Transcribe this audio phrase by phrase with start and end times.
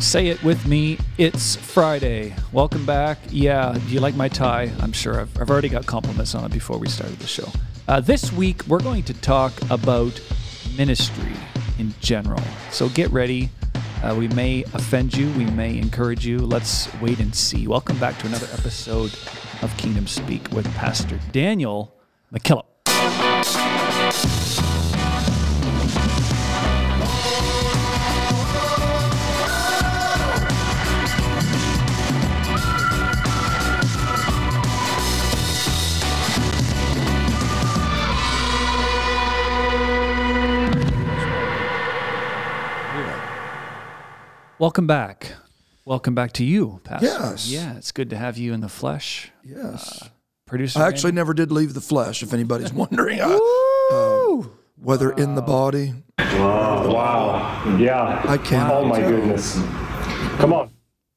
[0.00, 0.98] Say it with me.
[1.18, 2.34] It's Friday.
[2.52, 3.18] Welcome back.
[3.30, 4.70] Yeah, do you like my tie?
[4.80, 7.48] I'm sure I've, I've already got compliments on it before we started the show.
[7.88, 10.20] Uh, this week, we're going to talk about
[10.76, 11.32] ministry
[11.78, 12.42] in general.
[12.70, 13.50] So get ready.
[14.02, 16.38] Uh, we may offend you, we may encourage you.
[16.38, 17.66] Let's wait and see.
[17.66, 19.14] Welcome back to another episode
[19.62, 21.94] of Kingdom Speak with Pastor Daniel
[22.32, 22.73] McKillop.
[44.58, 45.32] Welcome back.
[45.84, 47.06] Welcome back to you, Pastor.
[47.06, 47.48] Yes.
[47.50, 49.30] Yeah, it's good to have you in the flesh.
[49.42, 50.02] Yes.
[50.02, 50.08] Uh,
[50.46, 50.80] producer.
[50.80, 51.16] I actually Randy?
[51.16, 53.20] never did leave the flesh, if anybody's wondering.
[53.20, 53.26] I-
[53.90, 54.40] Woo!
[54.42, 57.76] Uh, whether in the body, Wow.
[57.78, 58.22] Yeah.
[58.26, 58.70] I can't.
[58.72, 59.54] Oh my goodness.
[60.38, 60.70] Come on.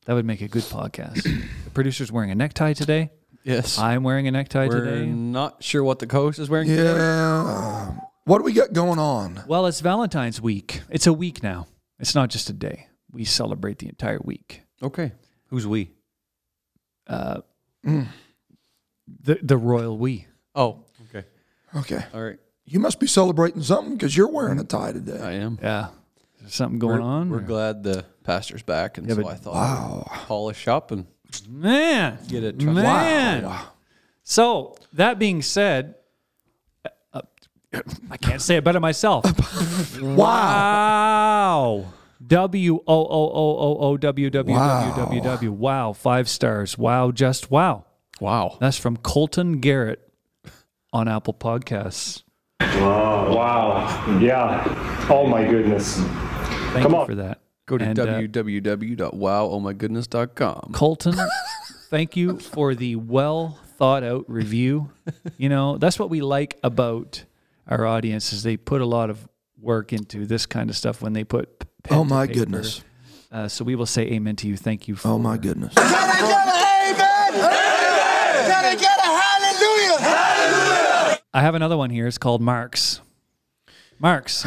[0.06, 1.24] That would make a good podcast.
[1.24, 3.10] the producer's wearing a necktie today.
[3.44, 3.78] Yes.
[3.80, 5.06] I'm wearing a necktie We're today.
[5.06, 6.68] not sure what the co-host is wearing.
[6.68, 6.84] today.
[6.84, 7.96] Yeah.
[8.26, 9.44] What do we got going on?
[9.48, 10.82] Well, it's Valentine's week.
[10.90, 11.68] It's a week now.
[12.00, 12.87] It's not just a day.
[13.12, 14.62] We celebrate the entire week.
[14.82, 15.12] Okay.
[15.48, 15.92] Who's we?
[17.08, 17.42] Uh,
[17.86, 18.08] Mm.
[19.24, 20.26] the the royal we.
[20.56, 21.26] Oh, okay.
[21.76, 22.04] Okay.
[22.14, 22.40] All right.
[22.66, 25.20] You must be celebrating something because you're wearing a tie today.
[25.22, 25.58] I am.
[25.62, 25.88] Yeah.
[26.36, 27.30] Is there something going we're, on?
[27.30, 30.08] We're or- glad the pastor's back, and Yeah, so but- I thought Wow.
[30.12, 31.06] I'd polish up and
[31.48, 32.18] Man.
[32.28, 32.60] get it.
[32.60, 32.84] trusted.
[32.84, 33.44] Man.
[33.46, 33.68] Wow.
[34.24, 35.96] So that being said,
[37.14, 37.22] uh,
[38.12, 39.24] I can't say it better myself.
[40.02, 40.16] Wow.
[40.18, 41.86] Wow.
[42.26, 45.52] W O O O O O W W W W W.
[45.52, 45.94] Wow.
[45.94, 46.78] Five stars.
[46.78, 47.12] Wow.
[47.12, 47.86] Just wow.
[48.20, 48.58] Wow.
[48.60, 50.02] That's from Colton Garrett
[50.92, 52.24] on Apple Podcasts.
[52.60, 53.34] Wow.
[53.36, 54.18] Wow.
[54.20, 55.06] Yeah.
[55.10, 55.98] Oh my goodness.
[55.98, 57.06] Thank Come you on.
[57.06, 57.40] for that.
[57.68, 60.72] Go to And, uh, www.wowohmygoodness.com.
[60.74, 61.16] Colton,
[61.90, 64.90] thank you for the well thought out review.
[65.38, 67.24] You know, that's what we like about
[67.68, 69.28] our audience is they put a lot of
[69.60, 72.40] work into this kind of stuff when they put p- pen Oh my paper.
[72.40, 72.84] goodness.
[73.32, 74.56] Uh, so we will say amen to you.
[74.58, 75.74] Thank you for Oh my goodness.
[75.74, 78.48] Can I get an amen?
[78.48, 81.20] Can I get a hallelujah?
[81.34, 82.08] I have another one here.
[82.08, 83.02] It's called Marks.
[84.00, 84.46] Marks.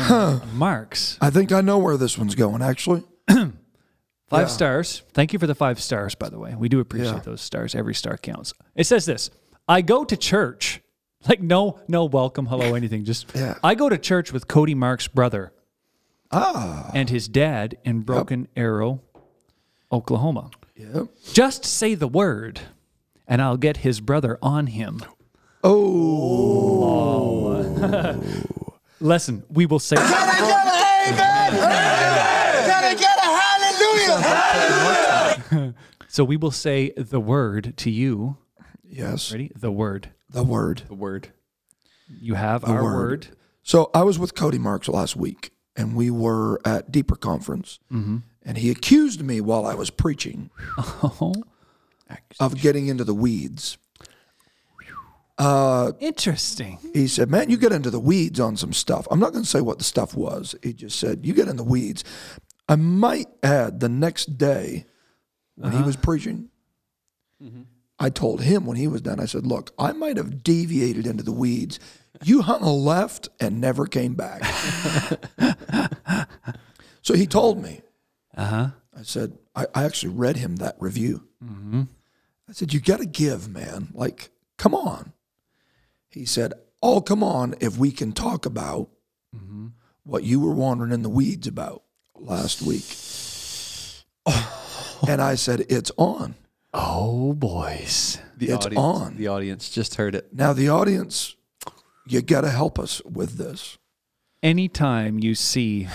[0.54, 1.18] Marks.
[1.20, 3.02] I think I know where this one's going, actually.
[3.28, 3.52] Five
[4.32, 4.46] Yeah.
[4.46, 5.02] stars.
[5.12, 6.54] Thank you for the five stars, by the way.
[6.56, 7.18] We do appreciate Yeah.
[7.20, 7.74] those stars.
[7.74, 8.54] Every star counts.
[8.76, 9.30] It says this
[9.68, 10.80] I go to church.
[11.28, 13.04] Like, no, no welcome, hello, anything.
[13.04, 13.58] Just, Yeah.
[13.62, 15.52] I go to church with Cody Mark's brother
[16.32, 16.90] Ah.
[16.94, 19.00] and his dad in Broken Arrow,
[19.90, 20.50] Oklahoma.
[20.76, 21.08] Yep.
[21.32, 22.60] Just say the word,
[23.26, 25.02] and I'll get his brother on him.
[25.64, 27.60] Oh.
[29.00, 29.96] Listen, we will say.
[29.96, 32.64] Can I get an amen?
[32.66, 33.22] Can I get a
[35.50, 35.74] hallelujah?
[36.12, 38.36] So we will say the word to you.
[38.82, 39.30] Yes.
[39.30, 39.52] Ready?
[39.54, 40.08] The word.
[40.28, 40.82] The word.
[40.88, 41.28] The word.
[42.08, 42.94] You have our word.
[42.94, 43.28] word.
[43.62, 48.18] So I was with Cody Marks last week, and we were at Deeper Conference, Mm-hmm.
[48.44, 51.32] and he accused me while I was preaching Oh,
[52.40, 53.78] of getting into the weeds.
[55.38, 56.78] Uh, interesting.
[56.92, 59.48] He said, "Man, you get into the weeds on some stuff." I'm not going to
[59.48, 60.54] say what the stuff was.
[60.62, 62.04] He just said, "You get in the weeds."
[62.68, 64.84] I might add, the next day
[65.56, 65.86] when he uh-huh.
[65.86, 66.50] was preaching,
[67.42, 67.62] mm-hmm.
[67.98, 71.22] I told him when he was done, I said, "Look, I might have deviated into
[71.22, 71.80] the weeds.
[72.22, 74.42] You hung a left and never came back."
[77.10, 77.80] so he told me.
[78.36, 78.68] Uh huh.
[78.96, 81.26] I said, I, I actually read him that review.
[81.42, 83.88] I said, You got to give, man.
[83.92, 85.12] Like, come on.
[86.08, 88.88] He said, Oh, come on, if we can talk about
[90.04, 91.82] what you were wandering in the weeds about
[92.14, 92.84] last week.
[95.08, 96.36] and I said, It's on.
[96.72, 98.18] Oh, boys.
[98.36, 99.16] The It's audience, on.
[99.16, 100.32] The audience just heard it.
[100.32, 101.34] Now, the audience,
[102.06, 103.78] you got to help us with this.
[104.42, 105.88] Anytime you see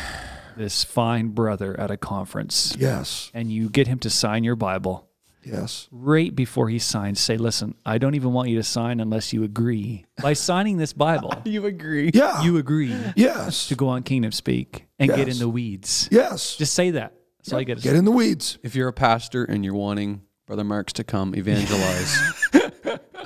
[0.57, 5.07] this fine brother at a conference Yes, and you get him to sign your Bible,
[5.43, 5.87] yes.
[5.91, 9.43] right before he signs, say, Listen, I don't even want you to sign unless you
[9.43, 10.05] agree.
[10.21, 12.11] By signing this Bible, You agree?
[12.13, 12.43] Yeah.
[12.43, 13.67] you agree yes.
[13.67, 16.07] to go on Kingdom Speak and get in the weeds.
[16.11, 16.55] Yes.
[16.55, 17.13] Just say that.
[17.39, 17.77] That's all you get.
[17.77, 18.57] to Get in the weeds.
[18.63, 22.17] If you're a pastor and you're wanting Brother Marks to come evangelize,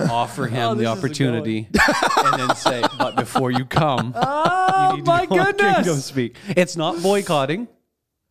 [0.01, 1.68] offer oh, him the opportunity,
[2.18, 5.84] and then say, "But before you come, Oh, you need my to go on Kingdom
[5.84, 6.06] goodness.
[6.06, 7.68] Speak." It's not boycotting.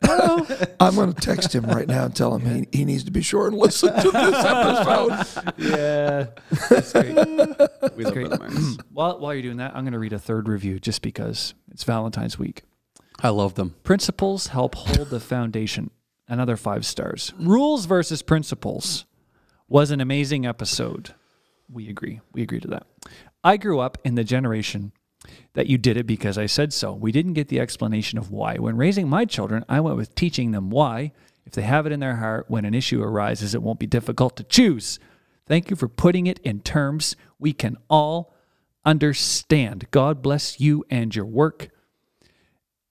[0.80, 3.20] I'm going to text him right now and tell him he, he needs to be
[3.20, 5.54] sure and listen to this episode.
[5.58, 6.26] Yeah.
[7.96, 8.76] We love Brother Marks.
[8.92, 11.82] While, while you're doing that, I'm going to read a third review just because it's
[11.82, 12.62] Valentine's week.
[13.20, 13.74] I love them.
[13.82, 15.90] Principles help hold the foundation.
[16.28, 17.32] another five stars.
[17.38, 19.04] Rules versus principles
[19.68, 21.14] was an amazing episode.
[21.70, 22.20] We agree.
[22.32, 22.86] We agree to that.
[23.44, 24.92] I grew up in the generation
[25.54, 26.92] that you did it because I said so.
[26.92, 28.56] We didn't get the explanation of why.
[28.56, 31.12] When raising my children, I went with teaching them why.
[31.44, 34.36] If they have it in their heart, when an issue arises, it won't be difficult
[34.36, 34.98] to choose.
[35.46, 38.34] Thank you for putting it in terms we can all
[38.84, 39.86] understand.
[39.90, 41.70] God bless you and your work.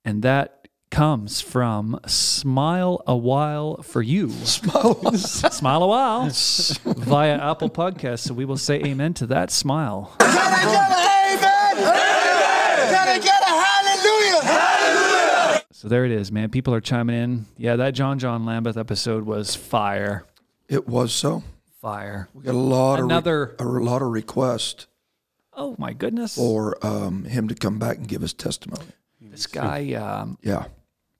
[0.03, 0.56] And that
[0.89, 4.29] comes from Smile a While for You.
[4.29, 8.19] Smile smile a While via Apple Podcasts.
[8.27, 10.15] So we will say amen to that smile.
[10.19, 11.87] Can I get an amen?
[11.87, 12.89] Amen.
[12.89, 14.41] Can I get a hallelujah?
[14.43, 15.61] Hallelujah.
[15.71, 16.49] So there it is, man.
[16.49, 17.45] People are chiming in.
[17.57, 20.25] Yeah, that John John Lambeth episode was fire.
[20.69, 21.43] It was so.
[21.81, 22.27] Fire.
[22.33, 24.87] We got a lot Another- of re- a lot of requests
[25.53, 26.35] Oh my goodness.
[26.35, 28.87] for um, him to come back and give his testimony.
[29.21, 30.65] This guy um, Yeah,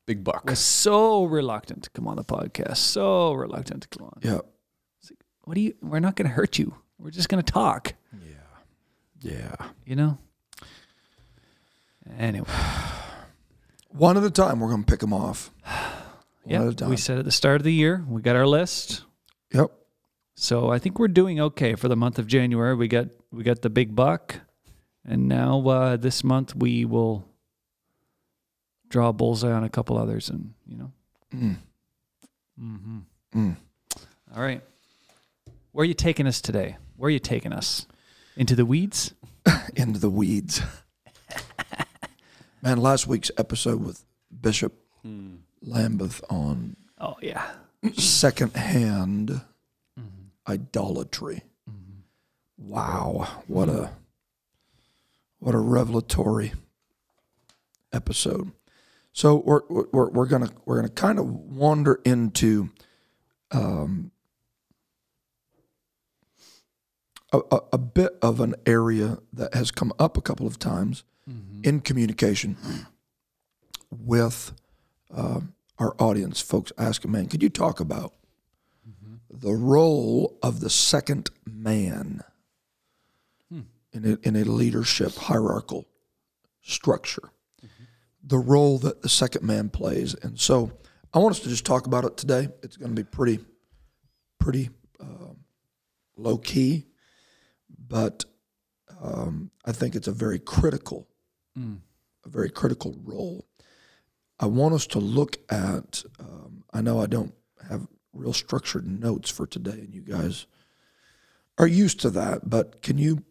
[0.07, 0.45] Big buck.
[0.50, 2.77] was so reluctant to come on the podcast.
[2.77, 4.19] So reluctant to come on.
[4.24, 4.39] yeah,
[5.44, 5.75] What do you?
[5.81, 6.74] We're not going to hurt you.
[6.98, 7.94] We're just going to talk.
[8.25, 8.33] yeah.
[9.21, 9.56] Yeah.
[9.86, 10.18] You know.
[12.18, 12.48] Anyway,
[13.89, 15.51] One at a time, we're going to pick them off.
[16.50, 16.89] Yeah, at a time.
[16.89, 19.03] we said at the start of the year we got our list.
[19.53, 19.69] Yep.
[20.36, 22.74] So I think we're doing okay for the month of January.
[22.74, 24.39] We got we got the big buck,
[25.03, 27.27] and now uh, this month we will
[28.89, 30.92] draw a bullseye on a couple others, and you know.
[31.36, 31.56] Mm.
[32.62, 32.98] Mm-hmm.
[33.36, 33.56] Mm.
[34.36, 34.62] All right,
[35.72, 36.78] where are you taking us today?
[36.95, 37.86] Where are you taking us?
[38.36, 39.13] Into the weeds?
[39.75, 40.62] Into the weeds.
[42.62, 44.04] Man, last week's episode with
[44.42, 44.74] Bishop
[45.62, 47.45] Lambeth on Oh yeah.
[47.94, 49.42] secondhand
[50.48, 51.44] idolatry.
[52.57, 53.92] Wow, what a
[55.39, 56.54] what a revelatory
[57.94, 58.51] episode.
[59.18, 62.69] So we're we're we're gonna we're gonna kind of wander into
[63.50, 64.12] um,
[67.34, 71.04] a, a, a bit of an area that has come up a couple of times
[71.64, 72.58] in communication
[73.90, 74.54] with
[75.10, 76.40] um, our audience.
[76.40, 78.13] Folks asking, man, could you talk about
[79.31, 82.24] the role of the second man
[83.92, 85.88] in, a, in a leadership hierarchical
[86.62, 87.31] structure?
[88.27, 90.13] The role that the second man plays.
[90.13, 90.71] And so
[91.13, 92.50] I want us to just talk about it today.
[92.62, 93.39] It's going to be pretty,
[94.39, 94.69] pretty
[95.00, 95.33] uh,
[96.18, 96.85] low key,
[97.88, 98.25] but
[99.01, 101.07] um, I think it's a very critical,
[102.25, 103.47] a very critical role.
[104.39, 106.03] I want us to look at.
[106.19, 107.33] Um, I know I don't
[107.69, 110.45] have real structured notes for today, and you guys
[111.57, 112.50] are used to that.
[112.50, 113.24] But can you?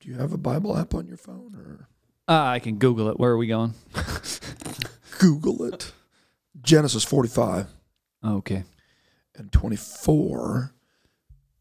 [0.00, 1.88] Do you have a Bible app on your phone or
[2.28, 3.18] Uh, I can Google it.
[3.18, 3.74] Where are we going?
[5.18, 5.92] Google it?
[6.60, 7.68] Genesis forty-five
[8.24, 8.64] Okay.
[9.36, 10.72] and twenty-four.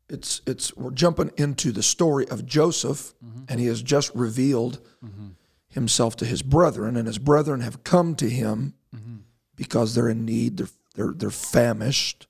[0.09, 3.43] It's it's we're jumping into the story of Joseph, mm-hmm.
[3.47, 5.29] and he has just revealed mm-hmm.
[5.69, 9.17] himself to his brethren, and his brethren have come to him mm-hmm.
[9.55, 10.57] because they're in need.
[10.57, 12.27] They're they're they're famished.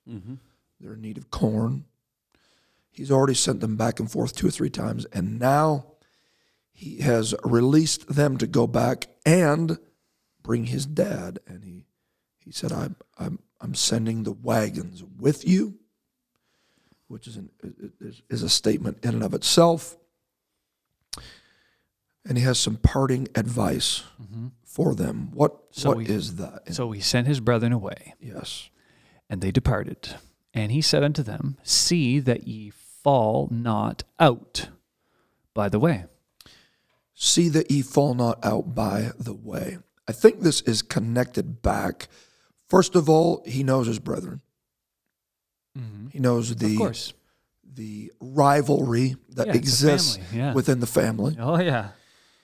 [0.82, 1.86] They're in need of corn.
[2.92, 5.86] He's already sent them back and forth two or three times, and now
[6.76, 9.80] he has released them to go back and
[10.44, 11.40] bring his dad.
[11.48, 11.86] And he
[12.38, 15.80] he said, "I'm I'm I'm sending the wagons with you,"
[17.08, 17.50] which is an,
[18.02, 19.98] is, is a statement in and of itself.
[22.28, 24.48] And he has some parting advice mm-hmm.
[24.66, 25.32] for them.
[25.34, 26.74] What what So is that?
[26.74, 28.70] So he sent his brethren away, yes.
[29.30, 30.16] and they departed.
[30.54, 34.70] And he said unto them, See that ye fall not out
[35.56, 36.06] by the way.
[37.18, 39.78] See that ye fall not out by the way.
[40.08, 42.08] I think this is connected back.
[42.68, 44.42] First of all, he knows his brethren.
[46.12, 46.76] He knows the
[47.74, 50.54] the rivalry that Yeah, exists yeah.
[50.54, 51.36] within the family.
[51.40, 51.90] Oh yeah.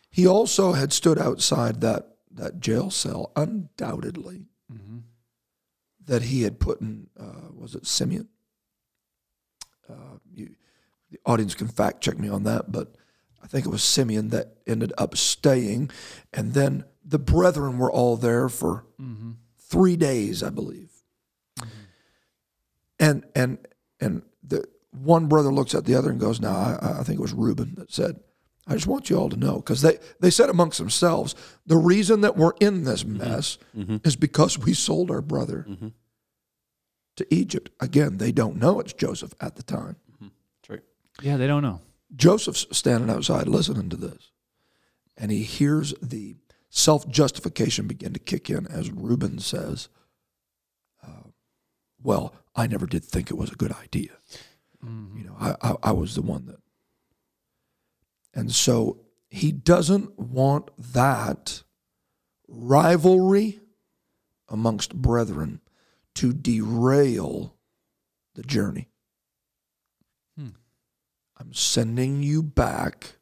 [0.09, 4.99] He also had stood outside that that jail cell, undoubtedly, Mm-hmm.
[6.05, 7.07] that he had put in.
[7.17, 8.27] Uh, was it Simeon?
[9.89, 10.55] Uh, you,
[11.11, 12.95] the audience can fact check me on that, but
[13.43, 15.89] I think it was Simeon that ended up staying,
[16.33, 19.31] and then the brethren were all there for Mm-hmm.
[19.57, 20.89] three days, I believe.
[22.99, 23.57] And and
[23.99, 27.21] and the one brother looks at the other and goes, "Now I, I think it
[27.21, 28.19] was Reuben that said."
[28.67, 31.33] I just want you all to know because they, they said amongst themselves,
[31.65, 33.57] the reason that we're in this mess
[34.05, 35.65] is because we sold our brother
[37.15, 37.71] to Egypt.
[37.79, 39.95] Again, they don't know it's Joseph at the time.
[40.21, 40.79] That's right.
[41.23, 41.81] Yeah, they don't know.
[42.15, 44.31] Joseph's standing outside listening to this,
[45.17, 46.35] and he hears the
[46.69, 49.89] self justification begin to kick in as Reuben says,
[51.05, 51.29] uh,
[52.01, 54.11] well, I never did think it was a good idea.
[54.83, 56.59] You know, I, I, I was the one that.
[58.33, 61.63] And so he doesn't want that
[62.47, 63.59] rivalry
[64.49, 65.61] amongst brethren
[66.15, 67.55] to derail
[68.35, 68.90] the journey.
[71.41, 73.15] I'm sending you back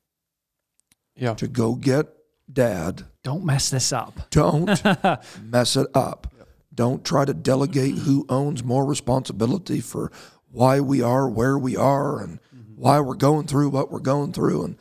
[1.16, 1.36] Yeah.
[1.36, 2.08] to go get
[2.52, 3.06] dad.
[3.24, 4.14] Don't mess this up.
[4.30, 4.68] Don't
[5.42, 6.34] mess it up.
[6.74, 10.12] Don't try to delegate who owns more responsibility for
[10.52, 12.74] why we are where we are and mm-hmm.
[12.76, 14.66] why we're going through what we're going through.
[14.66, 14.78] And,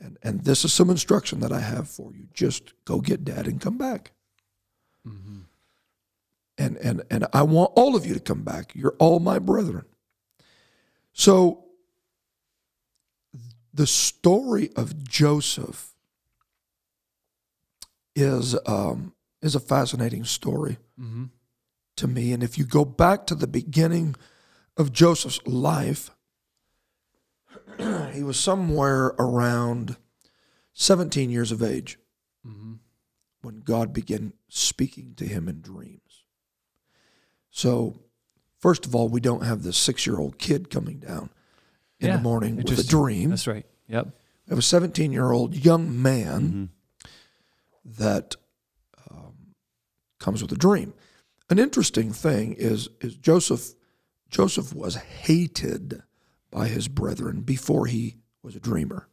[0.00, 2.28] and, and this is some instruction that I have for you.
[2.32, 4.12] Just go get dad and come back.
[5.06, 5.40] Mm-hmm.
[6.56, 8.72] And, and, and I want all of you to come back.
[8.76, 9.86] You're all my brethren.
[11.12, 11.64] So
[13.72, 15.94] the story of Joseph
[18.16, 20.78] is um, is a fascinating story
[21.96, 22.32] to me.
[22.32, 24.16] And if you go back to the beginning
[24.76, 26.10] of Joseph's life,
[28.12, 29.96] he was somewhere around
[30.74, 31.98] 17 years of age
[33.42, 36.24] when God began speaking to him in dreams.
[37.50, 38.00] So,
[38.58, 41.30] first of all, we don't have this six year old kid coming down
[42.00, 43.30] in Yeah, the morning with a dream.
[43.30, 43.64] That's right.
[43.88, 44.06] Yep.
[44.46, 46.70] We have a 17 year old young man
[47.84, 48.36] that
[49.10, 49.54] um,
[50.18, 50.92] comes with a dream.
[51.48, 53.74] An interesting thing is is Joseph
[54.28, 56.02] Joseph was hated
[56.50, 59.06] by his brethren before he was a dreamer.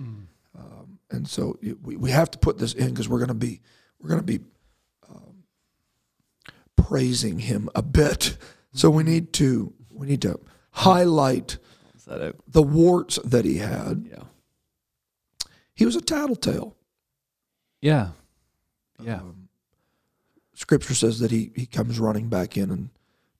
[0.00, 3.34] Um, and so you- we, we have to put this in because we're going to
[3.34, 3.60] be
[4.00, 4.40] we're going to be
[5.08, 5.44] um,
[6.76, 8.36] praising him a bit.
[8.72, 10.40] So we need to we need to
[10.72, 11.58] highlight
[12.04, 12.36] Is that out?
[12.46, 14.06] the warts that he had.
[14.10, 14.24] Yeah.
[15.74, 16.76] He was a tattletale.
[17.80, 18.10] Yeah.
[19.02, 19.20] Yeah.
[19.20, 19.48] Um,
[20.54, 22.90] scripture says that he, he comes running back in and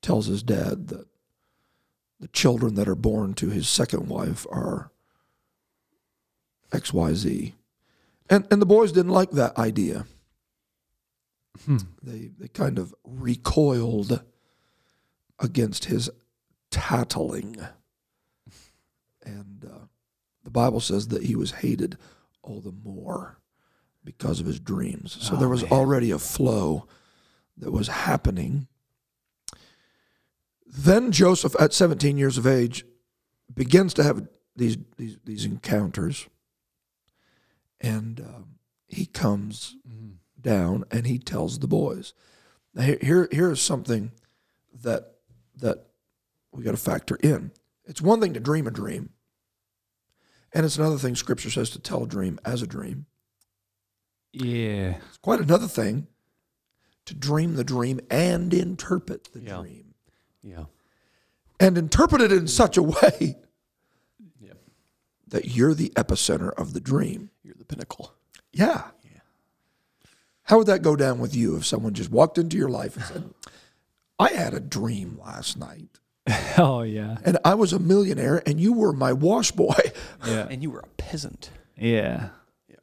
[0.00, 1.06] tells his dad that
[2.20, 4.90] the children that are born to his second wife are
[6.70, 7.52] XYZ.
[8.30, 10.06] And, and the boys didn't like that idea.
[12.02, 14.22] They, they kind of recoiled
[15.38, 16.10] against his
[16.70, 17.56] tattling.
[19.24, 19.86] And uh,
[20.42, 21.96] the Bible says that he was hated
[22.42, 23.38] all the more
[24.04, 25.16] because of his dreams.
[25.20, 26.86] So there was already a flow
[27.56, 28.68] that was happening.
[30.66, 32.84] Then Joseph, at 17 years of age,
[33.52, 36.28] begins to have these these, these encounters,
[37.80, 39.76] and um, he comes
[40.44, 42.14] down and he tells the boys.
[42.74, 44.12] Now, here, here here is something
[44.82, 45.14] that
[45.56, 45.86] that
[46.52, 47.50] we got to factor in.
[47.86, 49.10] It's one thing to dream a dream,
[50.52, 53.06] and it's another thing Scripture says to tell a dream as a dream.
[54.32, 54.96] Yeah.
[55.08, 56.06] It's quite another thing
[57.06, 59.60] to dream the dream and interpret the Yeah.
[59.60, 59.94] dream.
[60.42, 60.64] Yeah.
[61.60, 63.36] And interpret it in such a way
[64.40, 64.58] Yep.
[65.28, 67.30] that you're the epicenter of the dream.
[67.42, 68.14] You're the pinnacle.
[68.52, 68.90] Yeah.
[69.04, 69.20] Yeah.
[70.44, 73.04] How would that go down with you if someone just walked into your life and
[73.04, 73.34] said,
[74.18, 76.00] I had a dream last night
[76.56, 77.18] Oh yeah.
[77.24, 79.74] and I was a millionaire and you were my wash boy?
[80.26, 80.46] Yeah.
[80.50, 81.50] And you were a peasant.
[81.76, 82.28] Yeah.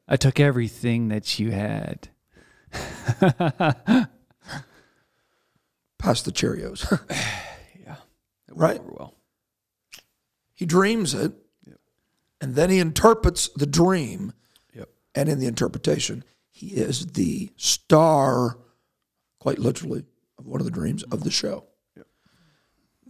[0.08, 2.10] I took everything that you had.
[5.98, 6.86] Pass the Cheerios.
[7.84, 7.96] Yeah.
[8.48, 8.80] That Right.
[8.80, 9.16] over well.
[10.54, 11.34] he dreams it
[12.40, 14.34] and then he interprets the dream.
[14.76, 14.90] Yep.
[15.16, 18.58] And in the interpretation, he is the star,
[19.40, 20.06] quite literally,
[20.38, 21.66] of one of the dreams of the show.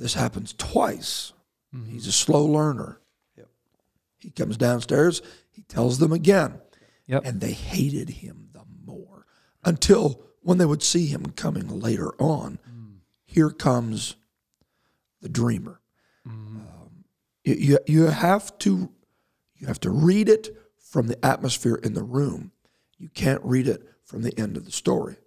[0.01, 1.31] This happens twice.
[1.75, 1.91] Mm-hmm.
[1.91, 2.99] He's a slow learner.
[3.37, 3.47] Yep.
[4.17, 6.59] He comes downstairs, he tells them again,
[7.05, 7.23] Yep.
[7.25, 9.25] and they hated him the more
[9.63, 12.57] until when they would see him coming later on.
[12.67, 12.95] Mm.
[13.25, 14.15] Here comes
[15.21, 15.81] the dreamer.
[16.27, 16.57] Mm-hmm.
[16.57, 17.03] Um,
[17.43, 18.89] you, you, you have to
[19.55, 22.51] you have to read it from the atmosphere in the room.
[22.97, 25.17] You can't read it from the end of the story.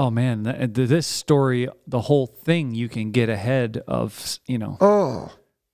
[0.00, 4.38] Oh man, th- th- this story, the whole thing, you can get ahead of.
[4.46, 5.32] You know, Oh,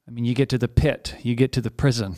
[0.09, 2.16] I mean, you get to the pit, you get to the prison.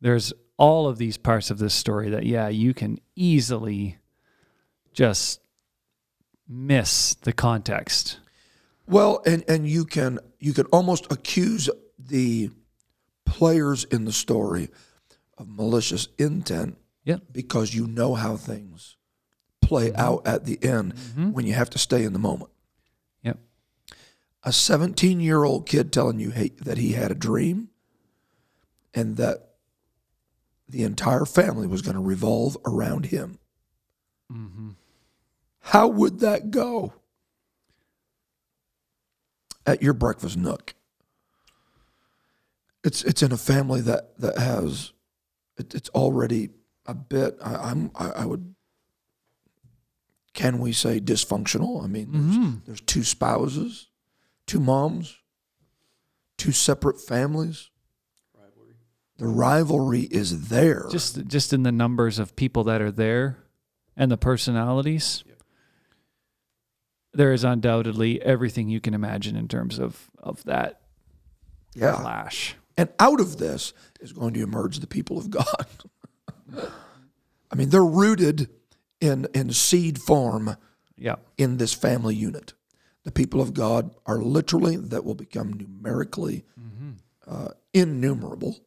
[0.00, 3.98] There's all of these parts of this story that, yeah, you can easily
[4.92, 5.40] just
[6.48, 8.18] miss the context.
[8.86, 12.50] well, and and you can you can almost accuse the
[13.24, 14.68] players in the story
[15.38, 17.22] of malicious intent Yep.
[17.32, 18.96] because you know how things
[19.72, 20.94] play out at the end
[21.32, 22.50] when you have to stay in the moment.
[23.22, 23.38] Yep.
[24.44, 27.68] A 17 year old kid telling you hey, that he had a dream
[28.94, 29.50] and that
[30.68, 33.38] the entire family was going to revolve around him.
[34.32, 34.70] Mm-hmm.
[35.60, 36.94] How would that go?
[39.66, 40.74] at your breakfast nook.
[42.84, 44.92] It's it's in a family that that has
[45.56, 46.50] it, it's already
[46.86, 47.38] a bit.
[47.42, 48.54] I, I'm I, I would.
[50.34, 51.84] Can we say dysfunctional?
[51.84, 52.56] I mean, there's, mm-hmm.
[52.64, 53.88] there's two spouses,
[54.46, 55.18] two moms,
[56.38, 57.70] two separate families.
[59.18, 60.86] The rivalry is there.
[60.90, 63.38] Just just in the numbers of people that are there
[63.96, 65.22] and the personalities.
[67.12, 70.80] There is undoubtedly everything you can imagine in terms of of that
[71.74, 71.92] yeah.
[71.92, 72.56] clash.
[72.76, 75.66] And out of this is going to emerge the people of God.
[77.50, 78.48] I mean, they're rooted
[79.02, 80.56] in, in seed form
[80.96, 81.16] Yeah.
[81.36, 82.54] in this family unit.
[83.04, 86.44] The people of God are literally, that will become numerically
[87.26, 88.60] uh, innumerable,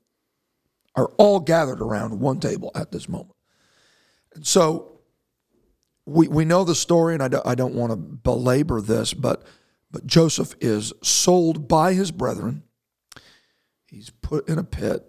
[0.96, 3.36] are all gathered around one table at this moment.
[4.34, 5.00] And so
[6.06, 9.44] we, we know the story, and I don't, I don't want to belabor this, but,
[9.92, 12.64] but Joseph is sold by his brethren.
[13.88, 15.06] He's put in a pit.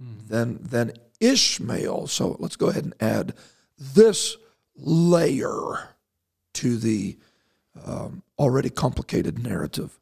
[0.00, 2.06] Then, then Ishmael.
[2.06, 3.34] So let's go ahead and add
[3.78, 4.36] this
[4.78, 5.94] layer
[6.54, 7.18] to the
[7.84, 9.98] um, already complicated narrative.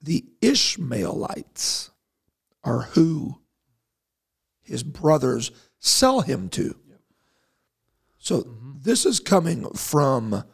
[0.00, 1.90] The Ishmaelites
[2.62, 3.40] are who
[4.62, 6.76] his brothers sell him to.
[8.18, 8.42] So
[8.82, 10.44] this is coming from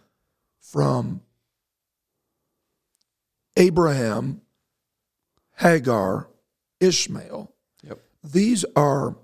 [0.61, 1.21] from
[3.57, 4.40] Abraham,
[5.57, 6.29] Hagar,
[6.81, 7.52] Ishmael.
[7.85, 8.00] Yep.
[8.25, 9.17] These are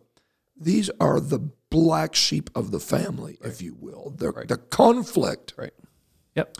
[0.56, 1.38] these are the
[1.84, 4.14] black sheep of the family, if you will.
[4.16, 5.74] The, the conflict Right.
[6.34, 6.56] Yep.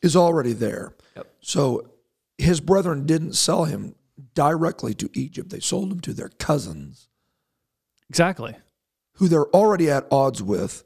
[0.00, 0.94] is already there.
[1.14, 1.26] Yep.
[1.40, 1.90] So
[2.38, 3.94] his brethren didn't sell him
[4.34, 5.50] directly to Egypt.
[5.50, 7.08] They sold him to their cousins,
[8.08, 8.56] Exactly.
[9.14, 10.84] who they're already at odds with.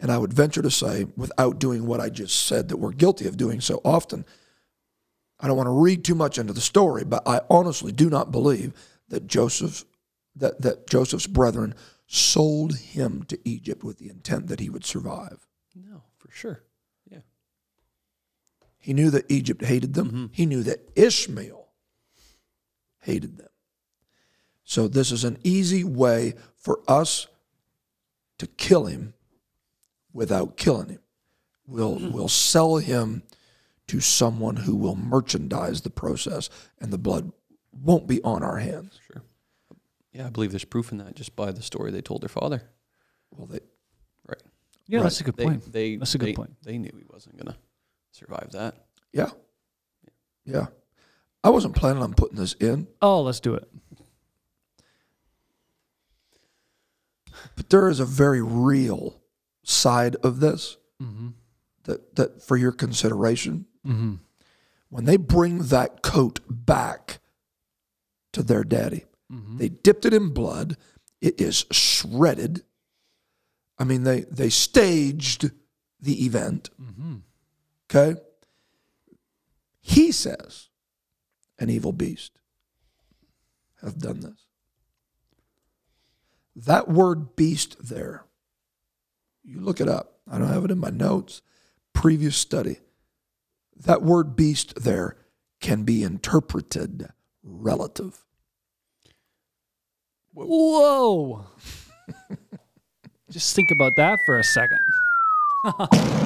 [0.00, 3.26] And I would venture to say, without doing what I just said that we're guilty
[3.26, 4.24] of doing so often,
[5.40, 8.30] I don't want to read too much into the story, but I honestly do not
[8.30, 8.72] believe
[9.08, 9.84] that Joseph
[10.36, 11.74] that, that Joseph's brethren
[12.12, 15.46] sold him to Egypt with the intent that he would survive.
[15.74, 16.62] No, for sure.
[17.10, 17.20] Yeah.
[18.78, 20.08] He knew that Egypt hated them.
[20.08, 20.26] Mm-hmm.
[20.32, 21.68] He knew that Ishmael
[23.00, 23.48] hated them.
[24.62, 27.28] So this is an easy way for us
[28.36, 29.14] to kill him
[30.12, 31.00] without killing him.
[31.66, 32.12] We'll mm-hmm.
[32.12, 33.22] we'll sell him
[33.86, 37.32] to someone who will merchandise the process and the blood
[37.72, 39.00] won't be on our hands.
[39.10, 39.22] Sure.
[40.12, 42.62] Yeah, I believe there's proof in that just by the story they told their father.
[43.30, 43.60] Well they
[44.28, 44.42] Right.
[44.86, 45.02] Yeah, Right.
[45.04, 45.72] that's a good They, point.
[45.72, 46.54] They, That's a good they- point.
[46.62, 47.58] They knew he wasn't going to
[48.12, 48.86] survive that.
[49.12, 49.30] yeah.
[50.44, 50.66] Yeah.
[51.44, 53.68] I wasn't planning on putting this in, Oh, let's do it.
[57.56, 59.20] but there is a very real
[59.64, 60.76] side of this
[61.84, 63.66] that, that for your consideration.
[63.86, 64.14] Mm-hmm.
[64.88, 67.18] When they bring that coat back
[68.32, 69.56] to their daddy, Mm-hmm.
[69.56, 70.76] they dipped it in blood.
[71.20, 72.64] It is shredded.
[73.78, 75.50] I mean, they they staged
[76.00, 76.70] the event.
[76.80, 77.16] Mm-hmm.
[77.90, 78.20] Okay.
[79.80, 80.68] He says,
[81.58, 82.32] an evil beast
[83.80, 84.46] hath done this.
[86.54, 88.24] That word beast there,
[89.42, 90.18] you look it up.
[90.30, 91.42] I don't have it in my notes.
[91.92, 92.78] Previous study.
[93.74, 95.16] That word beast there
[95.60, 97.08] can be interpreted
[97.42, 98.24] relative.
[100.34, 101.44] Whoa.
[103.30, 104.78] Just think about that for a second.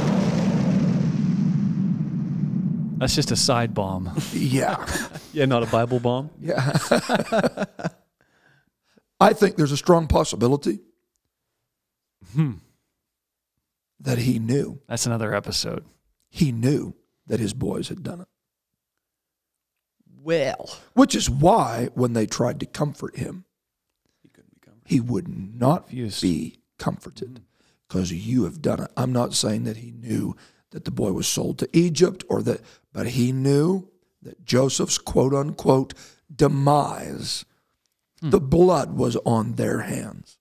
[2.98, 4.10] That's just a side bomb.
[4.32, 4.86] Yeah.
[5.32, 6.30] Yeah, not a Bible bomb.
[6.40, 6.78] Yeah.
[9.20, 10.80] I think there's a strong possibility
[12.32, 12.52] hmm.
[14.00, 14.80] that he knew.
[14.88, 15.84] That's another episode.
[16.30, 16.94] He knew
[17.26, 18.28] that his boys had done it.
[20.22, 23.44] Well, Which is why when they tried to comfort him,
[24.22, 24.75] he couldn't be comforted.
[24.86, 26.22] He would not Confused.
[26.22, 27.42] be comforted
[27.86, 28.90] because you have done it.
[28.96, 30.36] I'm not saying that he knew
[30.70, 32.60] that the boy was sold to Egypt or that,
[32.92, 33.88] but he knew
[34.22, 35.94] that Joseph's quote unquote
[36.34, 37.44] demise,
[38.20, 38.30] hmm.
[38.30, 40.38] the blood was on their hands.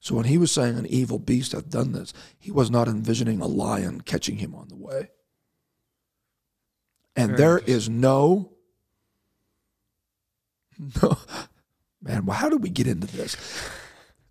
[0.00, 3.40] So when he was saying an evil beast hath done this, he was not envisioning
[3.40, 5.10] a lion catching him on the way.
[7.16, 8.52] And Very there is no,
[11.02, 11.16] no,
[12.04, 12.26] man.
[12.26, 13.36] Well, how did we get into this?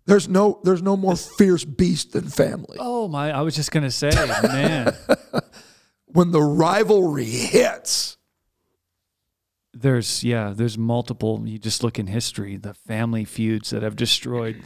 [0.06, 2.76] There's no, there's no more fierce beast than family.
[2.78, 3.30] Oh my!
[3.32, 4.10] I was just gonna say,
[4.42, 4.94] man.
[6.06, 8.16] When the rivalry hits,
[9.72, 10.52] There's yeah.
[10.54, 11.42] There's multiple.
[11.44, 14.62] You just look in history, the family feuds that have destroyed.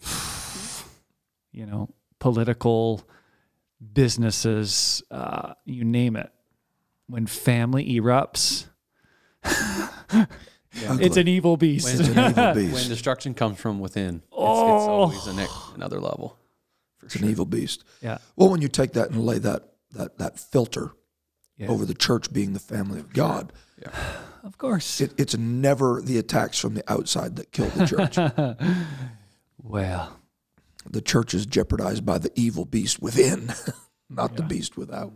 [1.52, 3.08] You know, political
[3.92, 6.32] businesses, uh, you name it.
[7.06, 8.66] when family erupts,
[10.80, 10.96] Yeah.
[11.00, 11.86] it's an evil beast.
[11.86, 14.88] When- It's an evil when destruction comes from within, it's, it's Oh.
[14.88, 16.36] always a another level.
[16.98, 17.84] For It's an evil beast.
[18.00, 18.18] yeah.
[18.36, 20.90] Well, when you take that and lay that that that filter
[21.56, 21.68] Yeah.
[21.68, 23.52] over the church being the family of God,
[24.42, 25.00] Of course.
[25.00, 28.16] it, it's never the attacks from the outside that kill the church.
[29.62, 30.20] well,
[30.88, 33.52] the church is jeopardized by the evil beast within,
[34.10, 35.12] not the beast without.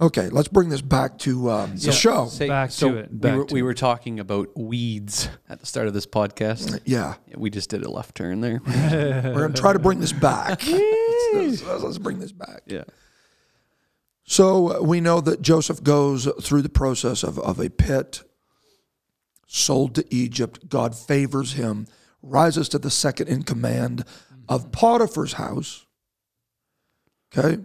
[0.00, 2.26] Okay, let's bring this back to um, the show.
[2.28, 5.66] Say- Back so to it, we, were, to we were talking about weeds at the
[5.66, 6.80] start of this podcast.
[6.84, 8.60] Yeah, Yeah, we just did a left turn there.
[8.66, 10.62] we're going to try to bring this back.
[10.66, 12.62] let's, let's- let's bring this back.
[12.66, 12.84] yeah.
[14.22, 18.22] So uh, we know that Joseph goes through the process of, of a pit,
[19.46, 20.68] sold to Egypt.
[20.68, 21.86] God favors him,
[22.22, 24.04] rises to the second in command
[24.48, 25.86] of Potiphar's house.
[27.36, 27.62] Okay.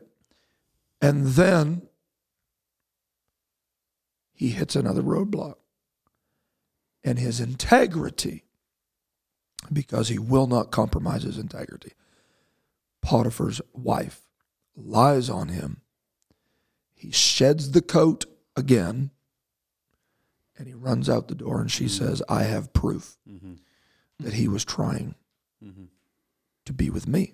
[1.01, 1.83] And then
[4.33, 5.55] he hits another roadblock.
[7.03, 8.45] And his integrity,
[9.71, 11.91] because he will not compromise his integrity,
[13.01, 14.21] Potiphar's wife
[14.75, 15.81] lies on him
[16.95, 18.23] he sheds the coat
[18.55, 19.11] again
[20.57, 23.55] and he runs out the door and she says, I have proof Mm-hmm.
[24.21, 25.15] that he was trying
[25.61, 25.89] Mhm.
[26.63, 27.33] to be with me.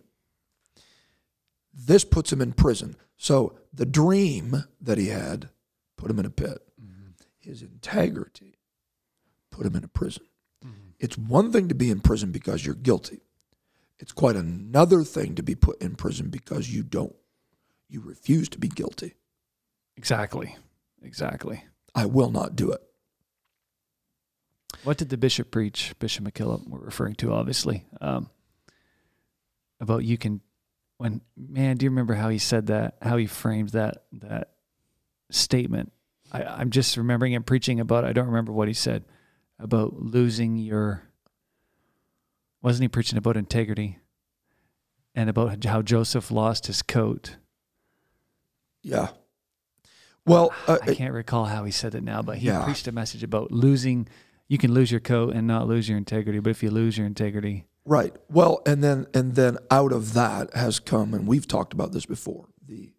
[1.71, 2.95] This puts him in prison.
[3.15, 5.49] So the dream that he had
[5.97, 6.57] put him in a pit.
[7.39, 8.59] His integrity
[9.49, 10.25] put him in a prison.
[10.99, 13.21] It's one thing to be in prison because you're guilty.
[13.99, 17.15] It's quite another thing to be put in prison because you don't,
[17.87, 19.15] you refuse to be guilty.
[19.95, 20.57] exactly.
[21.01, 21.63] Exactly.
[21.95, 22.81] I will not do it.
[24.83, 25.93] What did the bishop preach?
[25.99, 28.29] Bishop McKillop, we're referring to, obviously, um,
[29.79, 30.41] about you can.
[30.97, 32.97] When man, do you remember how he said that?
[33.01, 34.51] How he framed that that
[35.31, 35.93] statement?
[36.31, 38.05] I, I'm just remembering him preaching about.
[38.05, 39.05] I don't remember what he said
[39.59, 41.03] about losing your.
[42.61, 43.99] Wasn't he preaching about integrity?
[45.15, 47.37] And about how Joseph lost his coat.
[48.83, 49.09] Yeah.
[50.25, 52.63] Well, uh, I can't recall how he said it now, but he Yeah.
[52.63, 54.07] preached a message about losing.
[54.47, 57.07] You can lose your coat and not lose your integrity, but if you lose your
[57.07, 58.15] integrity, right.
[58.29, 62.05] Well, and then and then out of that has come, and we've talked about this
[62.05, 62.91] before the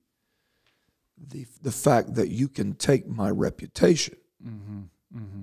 [1.28, 4.80] the the fact that you can take my reputation, mm-hmm.
[5.16, 5.42] Mm-hmm.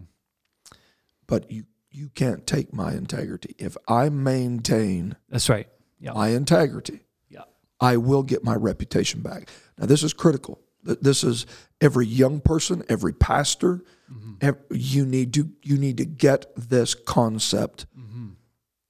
[1.27, 3.55] but you you can't take my integrity.
[3.57, 5.67] If I maintain that's right.
[5.99, 7.43] Yeah, my integrity, yeah,
[7.79, 9.49] I will get my reputation back.
[9.77, 10.59] Now, this is critical.
[10.83, 11.45] This is
[11.81, 13.83] every young person, every pastor.
[14.11, 14.33] Mm-hmm.
[14.39, 17.85] ev- you need to you need to get this concept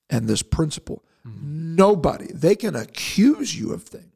[0.10, 1.04] and this principle.
[1.26, 4.14] Nobody they can accuse you of things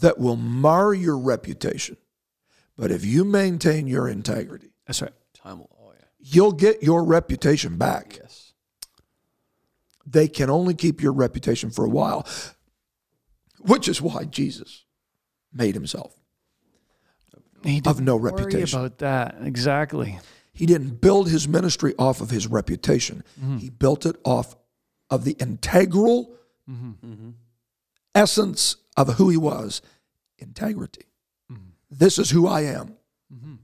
[0.00, 1.96] that will mar your reputation,
[2.76, 5.12] but if you maintain your integrity, that's right.
[5.34, 5.70] Time will.
[5.80, 6.04] Oh yeah.
[6.18, 8.18] you'll get your reputation back.
[8.20, 8.52] Yes.
[10.06, 12.26] they can only keep your reputation for a while,
[13.60, 14.84] which is why Jesus
[15.52, 16.14] made himself.
[17.62, 18.78] He Of didn't no worry reputation.
[18.78, 20.18] about that exactly.
[20.52, 23.56] He didn't build his ministry off of his reputation, mm-hmm.
[23.58, 24.54] he built it off
[25.10, 26.36] of the integral
[26.68, 26.90] mm-hmm.
[27.06, 27.30] Mm-hmm.
[28.14, 29.82] essence of who he was
[30.38, 31.06] integrity.
[31.50, 31.70] Mm-hmm.
[31.90, 32.96] This is who I am.
[33.32, 33.54] Mm-hmm.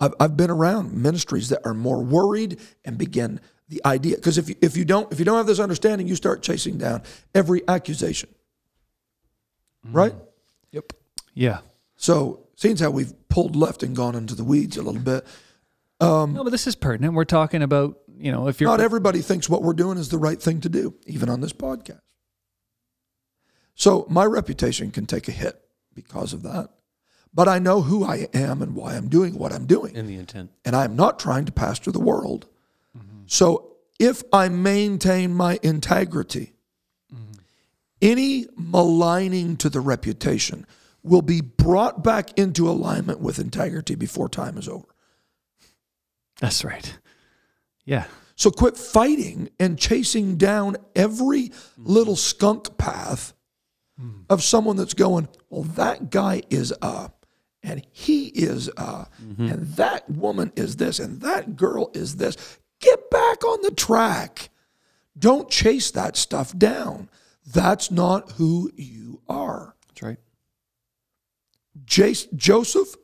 [0.00, 4.48] I've, I've been around ministries that are more worried and begin the idea because if
[4.48, 7.02] you, if you don't if you don't have this understanding, you start chasing down
[7.34, 8.30] every accusation,
[9.86, 9.96] mm-hmm.
[9.96, 10.14] right?
[10.72, 10.92] Yep.
[11.34, 11.58] Yeah.
[11.96, 15.26] So, seeing as how we've pulled left and gone into the weeds a little bit,
[16.00, 17.14] um, No, but this is pertinent.
[17.14, 20.18] We're talking about you know if you're not everybody thinks what we're doing is the
[20.18, 22.00] right thing to do, even on this podcast.
[23.78, 25.56] So, my reputation can take a hit
[25.94, 26.70] because of that.
[27.32, 29.94] But I know who I am and why I'm doing what I'm doing.
[29.94, 30.50] In the intent.
[30.64, 32.46] and I'm not trying to pastor the world.
[32.96, 33.22] Mm-hmm.
[33.26, 36.54] So if I maintain my integrity,
[37.14, 37.34] mm-hmm.
[38.02, 40.66] any maligning to the reputation
[41.04, 44.88] will be brought back into alignment with integrity before time is over.
[46.40, 46.98] that's right.
[47.84, 48.06] Yeah.
[48.34, 51.84] So quit fighting and chasing down every mm-hmm.
[51.86, 53.34] little skunk path
[54.00, 54.24] Mm.
[54.30, 57.10] of someone that's going, well, that guy is a,
[57.64, 59.48] and he is a, mm-hmm.
[59.48, 62.58] and that woman is this, and that girl is this.
[62.78, 64.50] Get back on the track.
[65.18, 67.10] Don't chase that stuff down.
[67.44, 69.74] That's not who you are.
[69.88, 70.18] That's right.
[71.84, 72.94] Jas- Joseph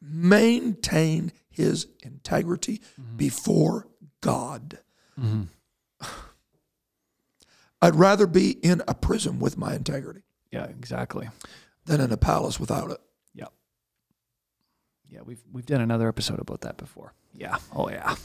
[0.00, 3.16] maintained his integrity mm-hmm.
[3.16, 3.88] before
[4.20, 4.78] God.
[5.18, 5.42] Mm-hmm.
[7.82, 10.64] I'd rather be in a prison with my integrity Yeah.
[10.64, 11.28] Exactly.
[11.86, 12.98] than in a palace without it.
[13.34, 13.46] Yeah,
[15.08, 17.14] Yeah, we've we've done another episode about that before.
[17.32, 17.56] Yeah.
[17.74, 18.16] Oh yeah.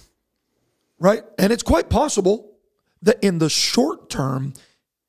[0.99, 1.23] right?
[1.37, 2.51] And it's quite possible
[3.01, 4.53] that in the short term,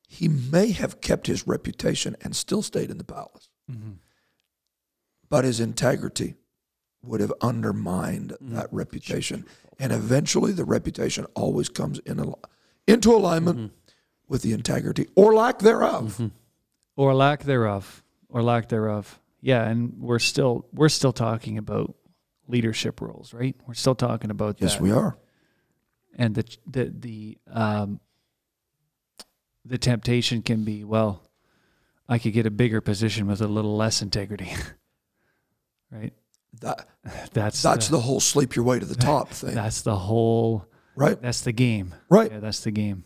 [0.08, 3.48] he may have kept his reputation and still stayed in the palace.
[3.70, 3.92] Mm-hmm.
[5.28, 6.34] But his integrity
[7.02, 8.54] would have undermined mm-hmm.
[8.54, 9.44] that reputation.
[9.78, 12.40] And eventually, the reputation always comes in al-
[12.86, 13.74] into alignment mm-hmm.
[14.28, 16.30] With the integrity or lack thereof.
[16.96, 18.02] Or lack thereof.
[18.28, 19.20] Or lack thereof.
[19.40, 21.94] Yeah, and we're still we're still talking about
[22.48, 23.54] leadership roles, right?
[23.66, 24.82] We're still talking about Yes, that.
[24.82, 25.16] we are.
[26.18, 28.00] and the the the um
[29.64, 31.20] the temptation can be well
[32.08, 34.50] i could get a bigger position with a little less integrity
[35.90, 36.12] right
[36.60, 36.86] That,
[37.32, 40.66] that's that's the, the whole sleep your way to the top thing, that's the whole
[40.94, 41.20] right?
[41.20, 42.30] that's the game Right.
[42.32, 43.04] yeah that's the game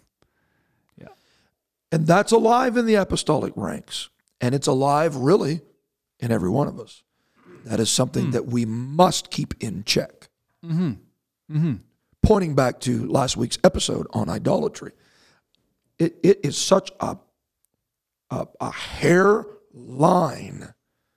[1.92, 4.10] And that's alive in the apostolic ranks.
[4.40, 5.60] And it's alive really
[6.18, 7.02] in every one of us.
[7.64, 8.30] That is something hmm.
[8.30, 10.28] that we must keep in check.
[10.64, 10.92] Mm-hmm.
[11.52, 11.74] Mm-hmm.
[12.22, 14.92] Pointing back to last week's episode on idolatry,
[15.98, 17.16] it, it is such a,
[18.30, 20.74] a, a hair line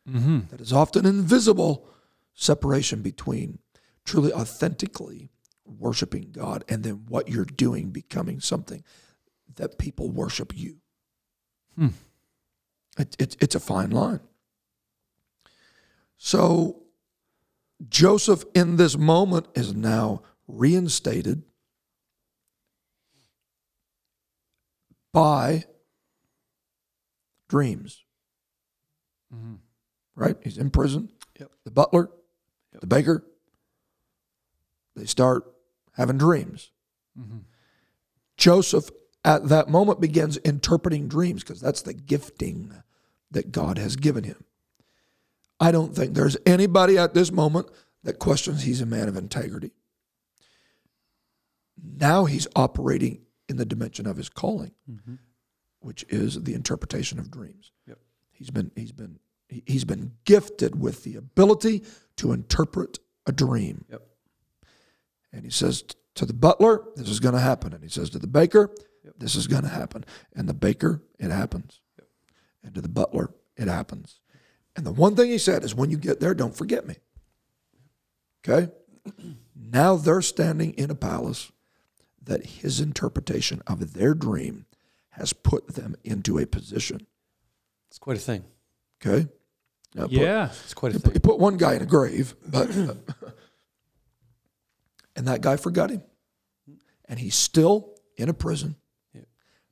[0.10, 0.40] mm-hmm.
[0.50, 1.88] that is often invisible
[2.34, 3.60] separation between
[4.06, 5.30] truly authentically
[5.66, 8.84] worshiping God and then what you're doing becoming something
[9.56, 10.78] that people worship you.
[11.76, 11.90] Hmm.
[12.98, 14.20] It, it, it's a fine line.
[16.18, 16.84] So
[17.90, 21.44] Joseph, in this moment, is now reinstated
[25.12, 25.66] by
[27.50, 28.04] dreams.
[29.34, 29.56] Mm-hmm.
[30.16, 30.36] Right?
[30.44, 31.10] He's in prison.
[31.40, 31.52] Yep.
[31.66, 32.10] The butler,
[32.80, 33.26] the baker,
[34.96, 35.44] they start
[35.94, 36.72] having dreams.
[37.20, 37.40] Mm-hmm.
[38.38, 38.90] Joseph,
[39.24, 42.74] at that moment, begins interpreting dreams because that's the gifting
[43.32, 44.44] that God has given him.
[45.60, 47.68] I don't think there's anybody at this moment
[48.04, 49.72] that questions he's a man of integrity.
[51.82, 55.16] Now he's operating in the dimension of his calling, mm-hmm.
[55.80, 57.72] which is the interpretation of dreams.
[57.88, 58.00] Yep.
[58.32, 61.84] He's been he's been he- he's been gifted with the ability
[62.18, 63.86] to interpret a dream.
[63.90, 64.02] Yep.
[65.32, 65.84] And he says
[66.16, 67.74] to the butler, This is going to happen.
[67.74, 68.70] And he says to the baker,
[69.18, 70.06] This is going to happen.
[70.36, 71.80] And the baker, it happens.
[72.64, 74.20] And to the butler, it happens.
[74.76, 76.96] And the one thing he said is, When you get there, don't forget me.
[78.48, 78.72] Okay?
[79.56, 81.52] now they're standing in a palace
[82.22, 84.66] that his interpretation of their dream
[85.10, 87.06] has put them into a position.
[87.90, 88.46] It's quite a thing.
[89.06, 89.28] Okay?
[89.94, 91.12] Now, put- yeah It's quite a you thing.
[91.12, 92.70] put, you put one guy in a grave, but
[95.16, 96.02] and that guy forgot him,
[97.06, 98.76] and he's still in a prison,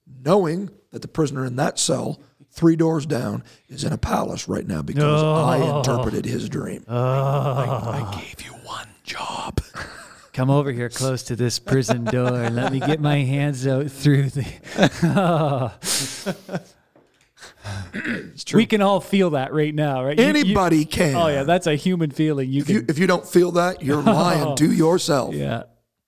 [0.07, 4.67] knowing that the prisoner in that cell, three doors down, is in a palace right
[4.67, 6.83] now because I interpreted his dream.
[6.89, 8.11] Ah.
[8.13, 9.61] I gave you one job.
[10.33, 13.91] come over here close to this prison door and let me get my hands out
[13.91, 14.45] through the
[17.93, 18.57] It's true.
[18.57, 21.15] we can all feel that right now right You- you- Anybody can.
[21.15, 23.83] oh yeah that's a human feeling you If can you if you don't feel that,
[23.83, 25.35] you're lying to yourself.
[25.35, 25.63] yeah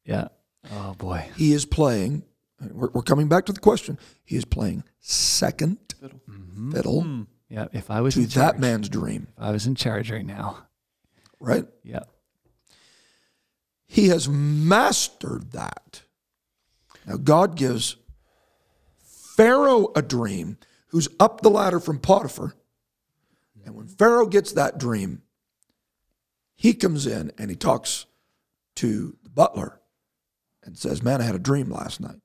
[0.05, 0.27] yeah
[0.71, 2.23] oh boy He is playing.
[2.71, 3.97] We're, we're coming back to the question.
[4.23, 5.77] He is playing second
[6.71, 7.23] fiddle, mm-hmm.
[7.49, 9.27] yeah if i was to in charge, that man's dream.
[9.37, 10.67] if i was in charge right now
[11.39, 11.65] Right?
[11.83, 12.03] yeah
[13.85, 16.03] He has mastered that.
[17.05, 17.97] Now, God gives
[19.35, 22.53] Pharaoh a dream who's up the ladder from Potiphar.
[23.65, 25.21] And when Pharaoh gets that dream,
[26.55, 28.05] he comes in and he talks
[28.75, 29.81] to the butler
[30.63, 32.21] and says, Man, I had a dream last night.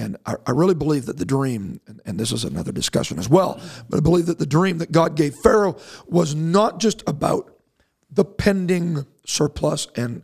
[0.00, 3.28] And I, I really believe that the dream, and, and this is another discussion as
[3.28, 3.60] well,
[3.90, 7.54] but I believe that the dream that God gave Pharaoh was not just about
[8.10, 10.22] the pending surplus and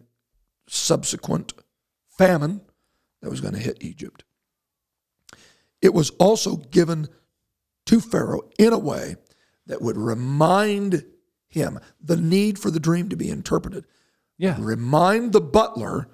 [0.66, 1.52] subsequent
[2.08, 2.62] famine
[3.20, 4.24] that was going to hit Egypt.
[5.82, 7.08] It was also given
[7.84, 9.16] to Pharaoh in a way
[9.66, 11.04] that would remind
[11.48, 13.84] him the need for the dream to be interpreted,
[14.38, 16.08] yeah remind the butler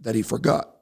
[0.00, 0.80] that he forgot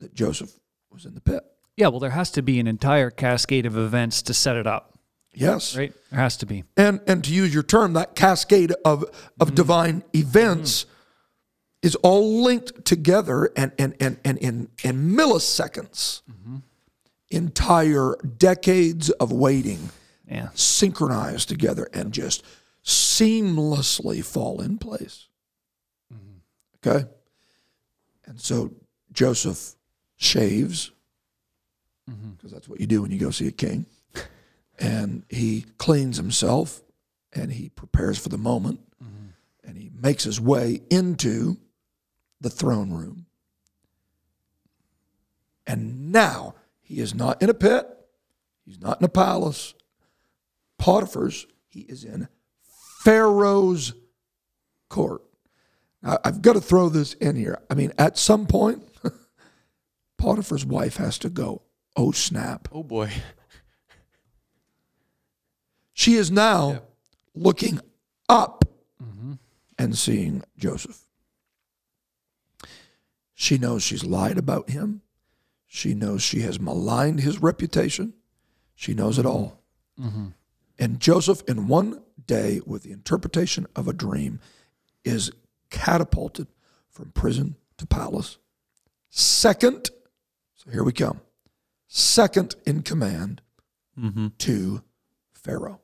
[0.00, 0.57] that Joseph
[0.92, 1.42] was in the pit.
[1.76, 4.98] yeah well there has to be an entire cascade of events to set it up
[5.34, 5.76] Yes.
[5.76, 9.04] right there has to be and and to use your term, that cascade of
[9.38, 9.54] of mm-hmm.
[9.54, 11.86] divine events mm-hmm.
[11.86, 16.22] is all linked together and and and and in in milliseconds.
[16.28, 16.56] Mm-hmm.
[17.30, 19.90] Entire decades of waiting
[20.28, 22.42] yeah synchronized together and just
[22.84, 25.28] seamlessly fall in place.
[26.84, 27.06] Okay?
[28.24, 28.72] And so
[29.12, 29.74] Joseph
[30.18, 30.90] shaves,
[32.10, 32.32] mm-hmm.
[32.32, 33.86] because that's what you do when you go see a king,
[34.78, 36.82] and he cleans himself
[37.32, 39.28] and he prepares for the moment mm-hmm.
[39.64, 41.56] and he makes his way into
[42.40, 43.26] the throne room.
[45.66, 47.86] And now he is not in a pit,
[48.64, 49.74] he's not in a palace.
[50.78, 52.28] Potiphar's, he is in
[53.02, 53.92] Pharaoh's
[54.88, 55.22] court.
[56.02, 57.58] Now, I've got to throw this in here.
[57.68, 58.88] I mean, at some point,
[60.18, 61.62] Potiphar's wife has to go,
[61.96, 62.68] oh snap.
[62.72, 63.10] Oh boy.
[65.92, 66.82] She is now
[67.34, 67.80] looking
[68.28, 68.64] up
[69.02, 69.32] mm-hmm.
[69.78, 71.00] and seeing Joseph.
[73.34, 75.02] She knows she's lied about him.
[75.66, 78.14] She knows she has maligned his reputation.
[78.74, 79.62] She knows it all.
[80.00, 80.28] Mm-hmm.
[80.78, 84.40] And Joseph, in one day, with the interpretation of a dream,
[85.04, 85.30] is
[85.70, 86.46] catapulted
[86.88, 88.38] from prison to palace.
[89.10, 89.90] Second,
[90.58, 91.20] so here we come,
[91.86, 93.40] second in command
[93.98, 94.28] mm-hmm.
[94.38, 94.82] to
[95.32, 95.80] Pharaoh.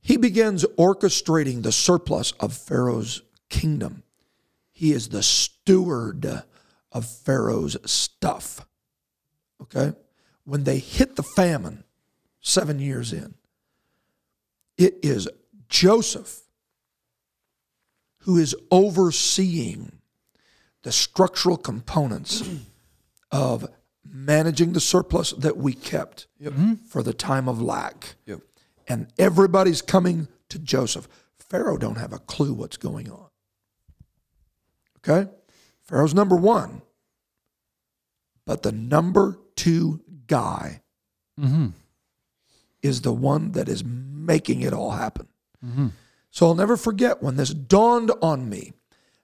[0.00, 4.02] He begins orchestrating the surplus of Pharaoh's kingdom.
[4.72, 6.44] He is the steward
[6.90, 8.66] of Pharaoh's stuff.
[9.62, 9.92] Okay?
[10.44, 11.84] When they hit the famine
[12.40, 13.34] seven years in,
[14.76, 15.28] it is
[15.68, 16.40] Joseph
[18.22, 19.97] who is overseeing
[20.82, 22.48] the structural components
[23.30, 23.68] of
[24.04, 26.74] managing the surplus that we kept mm-hmm.
[26.74, 28.40] for the time of lack Yep.
[28.88, 31.08] and everybody's coming to Joseph.
[31.38, 33.28] Pharaoh don't have a clue what's going on.
[34.98, 35.30] Okay?
[35.82, 36.82] Pharaoh's number 1.
[38.44, 40.82] But the number 2 guy
[41.38, 41.68] mm-hmm.
[42.82, 45.28] is the one that is making it all happen.
[45.64, 45.88] Mm-hmm.
[46.30, 48.72] So I'll never forget when this dawned on me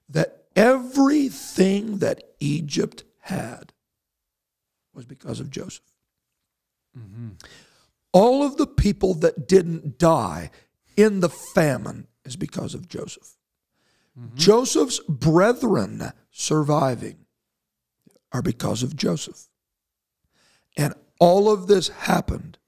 [0.09, 3.73] that everything that Egypt had
[4.93, 5.95] was because of Joseph
[6.97, 7.31] mm-hmm.
[8.13, 10.51] all of the people that didn't die
[10.97, 13.37] in the famine is because of Joseph.
[14.19, 14.37] Mm-hmm.
[14.37, 17.27] Joseph's brethren surviving
[18.33, 19.49] are because of Joseph.
[20.77, 22.59] And all of this happened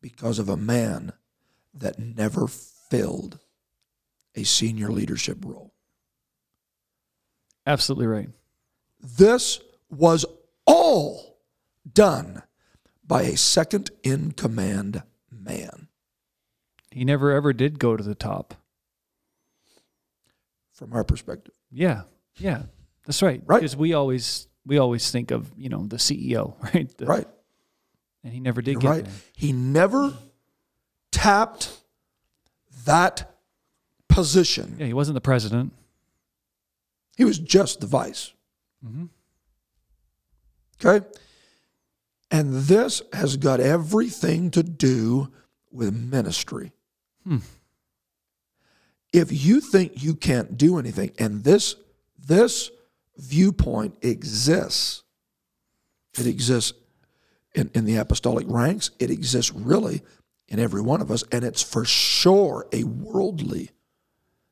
[0.00, 1.12] because of a man
[1.74, 3.38] that never filled
[4.34, 5.74] a senior leadership role.
[7.68, 8.28] Absolutely right.
[9.00, 10.24] This was
[10.66, 11.38] all
[11.92, 12.42] done
[13.06, 15.88] by a second in command man.
[16.90, 18.54] He never ever did go to the top.
[20.72, 21.54] from our perspective.
[21.70, 22.02] Yeah,
[22.38, 22.62] yeah,
[23.04, 23.42] that's right.
[23.46, 23.58] Right.
[23.60, 26.88] Because we always we always think of you know the CEO, right?
[26.96, 27.26] The- Right.
[28.24, 29.04] And he never did You're get right.
[29.04, 29.12] there.
[29.36, 30.12] He never
[31.12, 31.70] tapped
[32.84, 33.30] that
[34.08, 34.76] position.
[34.78, 35.72] Yeah, he wasn't the president.
[37.18, 38.32] He was just the vice.
[38.86, 39.06] Mm-hmm.
[40.80, 41.04] Okay?
[42.30, 45.32] And this has got everything to do
[45.72, 46.70] with ministry.
[47.24, 47.38] Hmm.
[49.12, 51.74] If you think you can't do anything, and this
[52.16, 52.70] this
[53.16, 55.02] viewpoint exists,
[56.16, 56.72] it exists
[57.54, 60.02] in, in the apostolic ranks, it exists really
[60.46, 63.70] in every one of us, and it's for sure a worldly,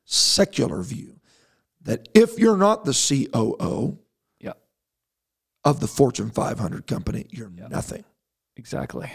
[0.03, 1.16] secular view
[1.87, 3.97] that if you're not the COO
[4.39, 4.53] Yeah,
[5.63, 8.03] of the Fortune 500 company, you're nothing.
[8.57, 9.09] exactly.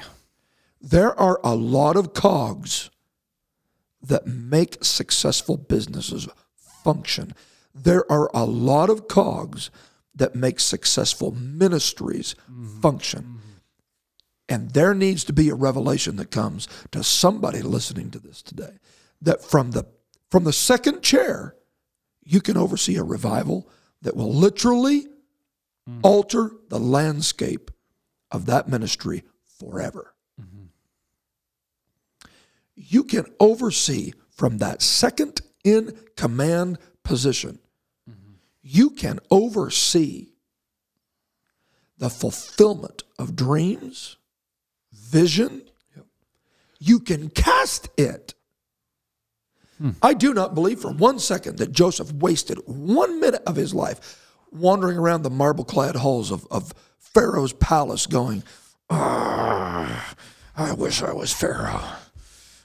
[0.81, 2.91] There are a lot of cogs
[4.03, 6.27] that make successful businesses
[6.83, 7.35] function.
[7.75, 9.71] There are a lot of cogs
[10.15, 12.81] that make successful ministries mm-hmm.
[12.81, 13.21] function.
[13.21, 13.39] Mm-hmm.
[14.49, 18.79] And there needs to be a revelation that comes to somebody listening to this today
[19.21, 19.87] that from the
[20.31, 21.55] from the second chair
[22.23, 23.69] you can oversee a revival
[24.03, 26.01] that will literally mm-hmm.
[26.03, 27.71] alter the landscape
[28.31, 29.23] of that ministry
[29.59, 30.65] forever mm-hmm.
[32.75, 37.59] you can oversee from that second in command position.
[38.11, 38.33] Mm-hmm.
[38.63, 40.29] You can oversee
[41.99, 44.17] the fulfillment of dreams,
[44.93, 45.63] vision.
[46.79, 48.35] You can cast it.
[50.03, 54.21] I do not believe for one second that Joseph wasted one minute of his life
[54.51, 58.43] wandering around the marble clad halls of, of Pharaoh's palace going,
[58.91, 60.15] "Ah,
[60.57, 61.83] I wish I was Pharaoh.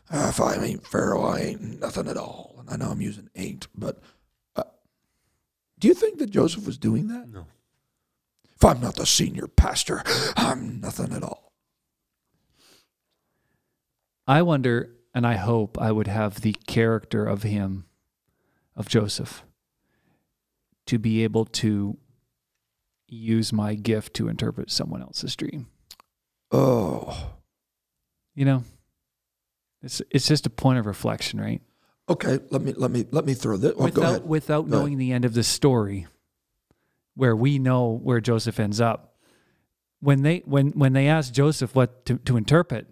[0.10, 2.56] Uh, if I ain't Pharaoh, I ain't nothing at all.
[2.60, 4.02] And I know I'm using ain't, but
[4.56, 4.64] uh,
[5.80, 7.28] do you think that Joseph was doing that?
[7.30, 7.46] No.
[8.56, 10.04] If I'm not the senior pastor,
[10.36, 11.52] I'm nothing at all.
[14.26, 17.86] I wonder, and I hope I would have the character of him,
[18.76, 19.44] of Joseph,
[20.86, 21.98] to be able to
[23.08, 25.66] use my gift to interpret someone else's dream.
[26.52, 27.32] Oh,
[28.36, 28.64] You know,
[29.82, 31.62] It's it's just a point of reflection, right?
[32.08, 33.74] Okay, let me let me let me throw this.
[33.76, 34.28] Oh, go without ahead.
[34.28, 34.72] without Go ahead.
[34.72, 36.06] knowing the end of the story,
[37.16, 39.16] where we know where Joseph ends up.
[40.00, 42.86] When they when when they ask Joseph what to, to interpret,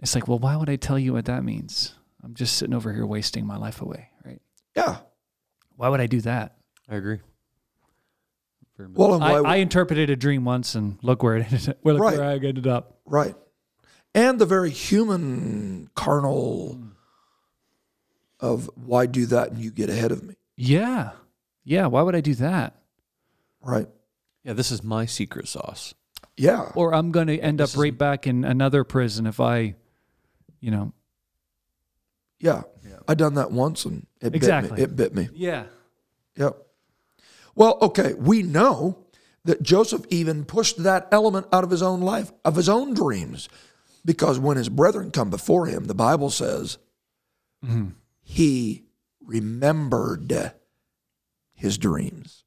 [0.00, 1.94] it's like, well, why would I tell you what that means?
[2.22, 4.40] I'm just sitting over here wasting my life away, right?
[4.76, 4.98] Yeah.
[5.76, 6.56] Why would I do that?
[6.88, 7.20] I agree.
[8.78, 11.76] Well, and I, why, I interpreted a dream once, and look where it ended.
[11.84, 12.18] Well, look Right.
[12.18, 12.98] where I ended up.
[13.06, 13.36] right,
[14.14, 16.80] and the very human carnal
[18.40, 20.34] of why do that and you get ahead of me.
[20.56, 21.12] Yeah,
[21.64, 21.86] yeah.
[21.86, 22.74] Why would I do that?
[23.62, 23.88] Right.
[24.42, 25.94] yeah, this is my secret sauce.
[26.36, 26.70] Yeah.
[26.74, 29.76] Or I'm going to end up This is- right back in another prison if I,
[30.64, 30.92] you know.
[32.40, 32.62] Yeah.
[33.06, 34.70] I done that once and it Exactly.
[34.70, 34.82] bit me.
[34.82, 35.28] It bit me.
[35.34, 35.64] Yeah.
[36.36, 36.56] Yep.
[37.54, 39.04] Well, okay, we know
[39.44, 43.48] that Joseph even pushed that element out of his own life, of his own dreams,
[44.06, 46.78] because when his brethren come before him, the Bible says
[47.64, 47.90] mm-hmm.
[48.22, 48.84] he
[49.20, 50.52] remembered
[51.52, 52.44] his dreams.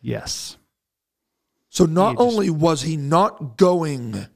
[0.00, 0.56] Yes.
[1.68, 4.26] So not just- only was he not going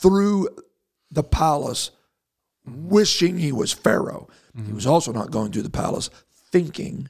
[0.00, 0.48] through
[1.10, 1.90] the palace
[2.66, 4.28] wishing he was Pharaoh,
[4.66, 6.10] he was also not going through the palace
[6.50, 7.08] thinking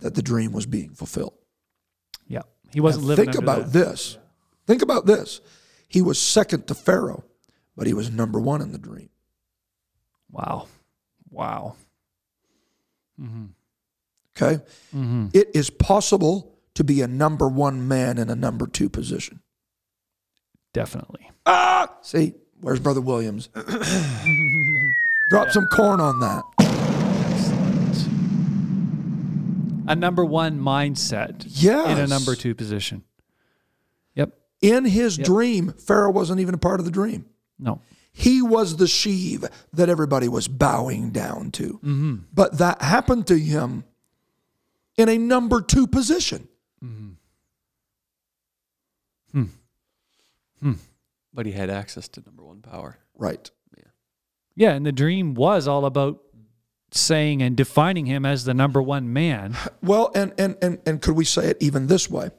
[0.00, 1.34] that the dream was being fulfilled.
[2.26, 2.42] Yeah.
[2.72, 3.72] He wasn't Now, living think about that.
[3.72, 4.18] this.
[4.66, 5.40] Think about this.
[5.86, 7.24] He was second to Pharaoh,
[7.76, 9.10] but he was number one in the dream.
[10.30, 10.66] Wow.
[11.30, 11.76] Wow.
[14.36, 14.60] Okay?
[14.94, 15.26] Mm-hmm.
[15.32, 19.40] It is possible to be a number one man in a number two position.
[20.74, 21.30] Definitely.
[21.46, 23.48] Ah, see, where's Brother Williams?
[25.30, 26.42] Drop some corn on that.
[29.86, 31.88] A number one mindset Yes.
[31.90, 33.04] in a number two position.
[34.14, 34.32] Yep.
[34.62, 37.26] In his dream, Pharaoh wasn't even a part of the dream.
[37.58, 37.80] No.
[38.12, 41.74] He was the sheave that everybody was bowing down to.
[41.84, 42.14] Mm-hmm.
[42.32, 43.84] But that happened to him
[44.96, 46.48] in a number two position.
[50.64, 50.72] Hmm.
[51.34, 52.96] But he had access to number one power.
[53.14, 53.50] Right.
[53.76, 53.84] Yeah.
[54.56, 56.22] Yeah, And the dream was all about
[56.90, 59.56] saying and defining him as the number one man.
[59.82, 62.30] Well, and and and and could we say it even this way?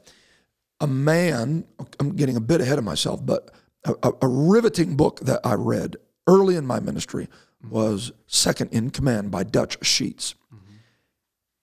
[0.80, 1.64] A man,
[2.00, 3.52] I'm getting a bit ahead of myself, but
[3.84, 5.96] a, a, a riveting book that I read
[6.26, 7.28] early in my ministry
[7.64, 7.72] mm-hmm.
[7.72, 10.34] was Second in Command by Dutch Sheets.
[10.52, 10.74] Mm-hmm.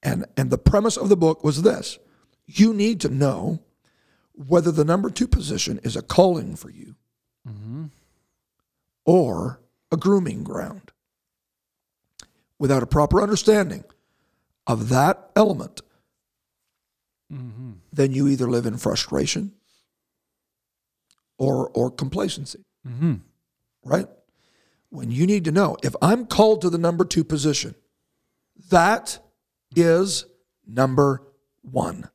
[0.04, 2.00] And and the premise of the book was this.
[2.46, 3.60] You need to know
[4.36, 6.96] whether the number two position is a calling for you
[9.06, 9.60] or
[9.92, 10.92] a grooming ground.
[12.60, 13.84] Without a proper understanding
[14.68, 15.82] of that element,
[17.92, 19.52] then you either live in frustration
[21.38, 22.64] or or complacency.
[23.84, 24.08] Right?
[24.90, 27.76] When you need to know if I'm called to the number two position,
[28.70, 29.20] that
[29.76, 30.26] is
[30.68, 31.24] number
[31.64, 32.10] one.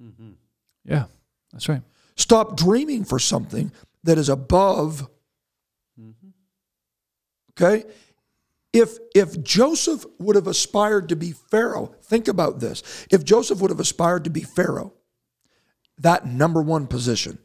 [0.00, 0.36] Definitely.
[0.84, 1.04] Yeah.
[1.52, 1.82] That's right.
[2.16, 3.72] Stop dreaming for something
[4.04, 5.08] that is above.
[6.00, 6.28] Mm-hmm.
[7.52, 7.84] Okay?
[8.72, 13.06] If if Joseph would have aspired to be Pharaoh, think about this.
[13.10, 14.92] If Joseph would have aspired to be Pharaoh,
[15.98, 17.38] that number one position,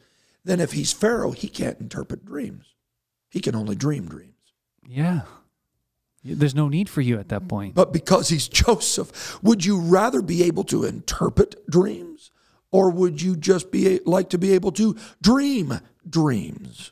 [0.44, 2.76] then if he's Pharaoh, he can't interpret dreams.
[3.30, 4.32] He can only dream dreams.
[4.88, 5.22] Yeah.
[6.24, 7.76] There's no need for you at that point.
[7.76, 12.32] But because he's Joseph, would you rather be able to interpret dreams
[12.72, 16.92] or would you just be like to be able to dream dreams?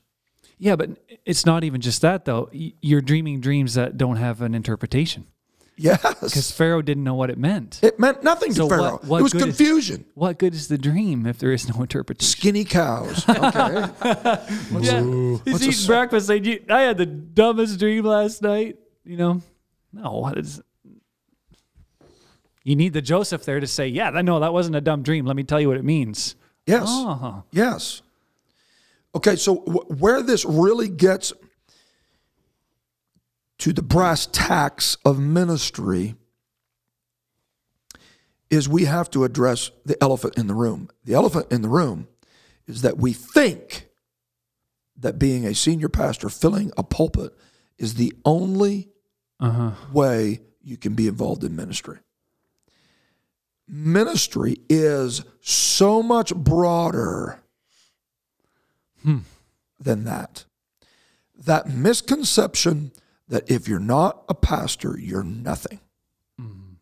[0.57, 0.91] Yeah, but
[1.25, 2.49] it's not even just that though.
[2.53, 5.27] You're dreaming dreams that don't have an interpretation
[5.75, 6.01] Yes.
[6.21, 7.79] because Pharaoh didn't know what it meant.
[7.81, 8.99] It meant nothing to So what- Pharaoh.
[9.05, 10.05] what it was good is- confusion.
[10.13, 12.29] What good is the dream if there is no interpretation?
[12.29, 13.25] Skinny cows.
[13.29, 13.89] Okay.
[14.79, 16.27] Yeah, he's eating breakfast.
[16.27, 19.41] Saying, "I had the dumbest dream last night." You know,
[19.91, 20.31] no.
[20.37, 20.61] It's,
[22.63, 25.25] you need the Joseph there to say, "Yeah, I know that wasn't a dumb dream.
[25.25, 26.35] Let me tell you what it means."
[26.65, 26.85] Yes.
[26.87, 28.01] Oh, Yes.
[29.15, 31.33] Okay, so w- where this really gets
[33.59, 36.15] to the brass tacks of ministry
[38.49, 40.89] is we have to address the elephant in the room.
[41.05, 42.07] The elephant in the room
[42.67, 43.87] is that we think
[44.97, 47.33] that being a senior pastor filling a pulpit
[47.77, 48.89] is the only
[49.39, 49.71] uh-huh.
[49.91, 51.99] way you can be involved in ministry.
[53.67, 57.39] Ministry is so much broader
[59.01, 59.19] hmm.
[59.79, 60.45] than that.
[61.35, 62.91] That misconception
[63.27, 65.79] that if you're not a pastor, you're nothing.
[66.37, 66.73] Hmm.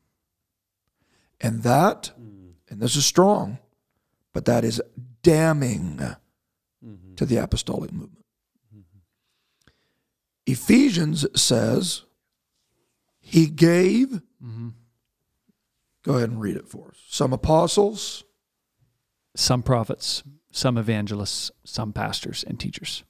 [1.40, 2.52] And that, hmm.
[2.70, 3.60] and this is strong,
[4.34, 4.82] but that is
[5.24, 7.16] damning mm-hmm.
[7.16, 8.26] to the apostolic movement.
[8.76, 9.00] Mm-hmm.
[10.46, 12.04] Ephesians says
[13.20, 14.70] he gave, mm-hmm.
[16.04, 16.98] Go ahead and read it for us.
[17.08, 18.24] Some apostles,
[19.36, 23.04] Some prophets, some evangelists, some pastors and teachers.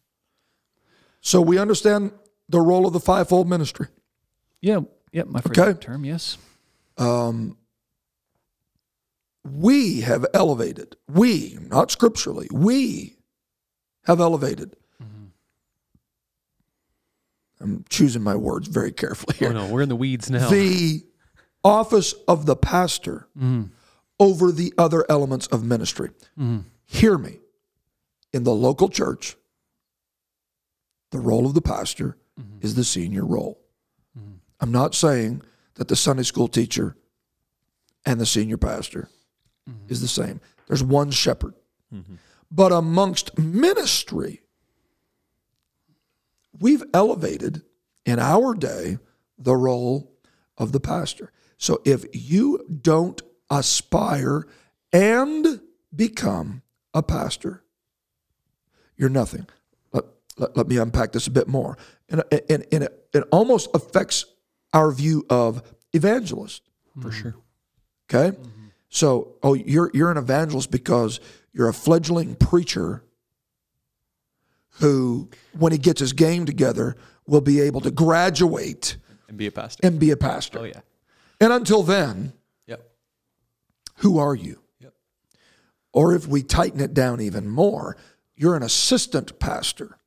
[1.22, 2.12] so we understand
[2.50, 3.88] the role of the fivefold ministry.
[4.62, 4.82] Yeah,
[5.12, 5.80] yeah, my favorite Okay.
[5.80, 6.38] term, yes.
[6.98, 7.58] Um,
[9.44, 13.16] we have elevated, we, not scripturally, we
[14.06, 14.76] have elevated.
[15.02, 15.26] Mm-hmm.
[17.60, 19.54] I'm choosing my words very carefully Oh here.
[19.54, 20.50] no, we're in the weeds now.
[20.50, 21.04] The
[21.64, 23.28] office of the pastor
[24.20, 26.10] over the other elements of ministry.
[26.86, 27.40] Hear me.
[28.34, 29.36] In the local church,
[31.12, 32.18] the role of the pastor
[32.62, 33.60] is the senior role.
[34.60, 35.42] I'm not saying
[35.76, 36.96] that the Sunday school teacher
[38.06, 39.10] and the senior pastor
[39.88, 40.40] is the same.
[40.68, 41.54] There's one shepherd.
[42.50, 44.42] But amongst ministry,
[46.60, 47.64] we've elevated
[48.06, 48.98] in our day
[49.38, 50.12] the role
[50.58, 51.32] of the pastor.
[51.62, 54.48] So if you don't aspire
[54.92, 55.62] and
[55.96, 57.64] become a pastor,
[58.98, 59.46] you're nothing.
[59.94, 60.06] Let,
[60.38, 61.78] let, let me unpack this a bit more.
[62.10, 64.26] And, and, and it, it almost affects
[64.74, 65.62] our view of
[65.94, 66.64] evangelist.
[67.00, 67.22] for mm-hmm.
[67.22, 67.36] sure.
[68.12, 68.36] Okay?
[68.36, 68.68] Mm-hmm.
[68.90, 71.20] So, oh, you're you're an evangelist because
[71.54, 73.04] you're a fledgling preacher
[74.80, 76.96] who, when he gets his game together,
[77.28, 78.98] will be able to graduate
[79.30, 79.86] And be a pastor.
[79.86, 80.60] and be a pastor.
[80.60, 80.82] oh yeah.
[81.42, 82.34] And until then,
[82.68, 82.90] Yep.
[83.98, 84.62] who are you?
[84.80, 84.94] Yep.
[85.92, 87.98] Or if we tighten it down even more,
[88.36, 89.98] you're an assistant pastor.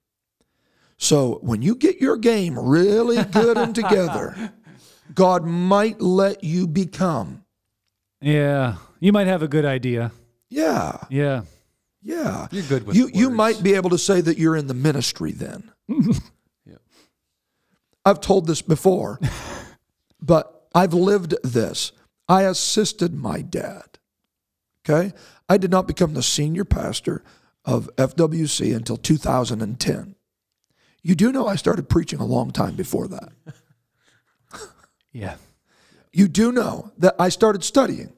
[0.97, 4.53] So when you get your game really good and together,
[5.15, 7.45] God might let you become.
[8.21, 10.13] Yeah, you might have a good idea.
[10.49, 10.99] Yeah.
[11.11, 11.43] Yeah.
[12.01, 12.47] Yeah.
[12.53, 15.33] You're good with you you might be able to say that you're in the ministry
[15.33, 15.71] then.
[16.67, 16.81] Yep.
[18.07, 19.19] I've told this before,
[20.23, 21.93] but I've lived this.
[22.29, 23.99] I assisted my dad.
[24.89, 25.13] Okay?
[25.49, 27.23] I did not become the senior pastor
[27.65, 30.15] of FWC until 2010.
[31.03, 33.33] You do know I started preaching a long time before that.
[35.13, 35.37] Yeah.
[36.13, 38.13] You do know that I started studying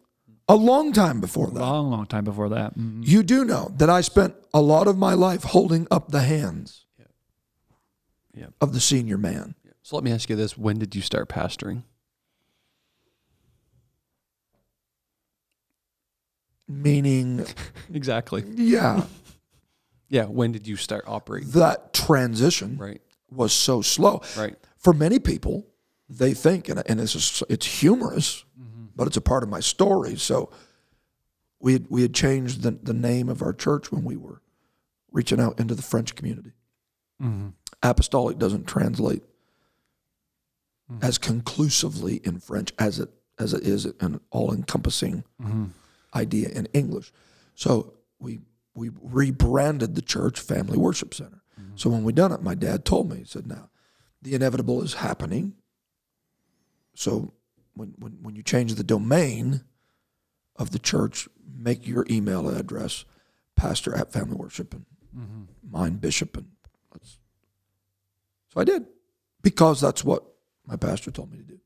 [0.49, 1.61] a long time before that.
[1.61, 2.75] Long, long time before that.
[2.79, 3.07] Mhm.
[3.07, 6.87] You do know that I spent a lot of my life holding up the hands
[8.35, 8.55] Yep.
[8.63, 9.57] of the senior man.
[9.83, 11.83] So let me ask you this: When did you start pastoring?
[16.69, 17.47] Meaning,
[17.93, 18.45] Exactly.
[18.55, 19.05] yeah,
[20.09, 20.25] Yeah.
[20.27, 21.51] When did you start operating?
[21.51, 23.03] that transition Right.
[23.31, 24.23] was so slow.
[24.37, 24.57] Right.
[24.79, 25.67] For many people,
[26.09, 28.87] they think, and, and it's, just- it's humorous, mm-hmm.
[28.95, 30.17] but it's a part of my story.
[30.17, 30.51] So
[31.59, 34.41] we had, we had changed the, the name of our church when we were
[35.11, 36.53] reaching out into the French community.
[37.21, 37.49] Mm-hmm.
[37.83, 39.23] Apostolic doesn't translate
[40.91, 41.05] mm-hmm.
[41.05, 43.09] as conclusively in French as it
[43.39, 45.23] as it is an all encompassing
[46.17, 47.13] idea in English.
[47.55, 48.41] So we
[48.75, 51.43] we rebranded the church Family Worship Center.
[51.61, 51.77] Mm-hmm.
[51.77, 53.71] So when we done it, my dad told me, he said, "Now,
[54.23, 55.55] the inevitable is happening.
[56.95, 57.33] So
[57.75, 59.63] when when when you change the domain
[60.57, 63.05] of the church, make your email address
[63.55, 64.85] pastor at Family Worship and
[65.17, 65.43] mm-hmm.
[65.71, 66.49] mine Bishop and
[66.93, 67.19] let's."
[68.53, 68.87] So I did
[69.43, 70.25] because that's what
[70.67, 71.61] my pastor told me to do.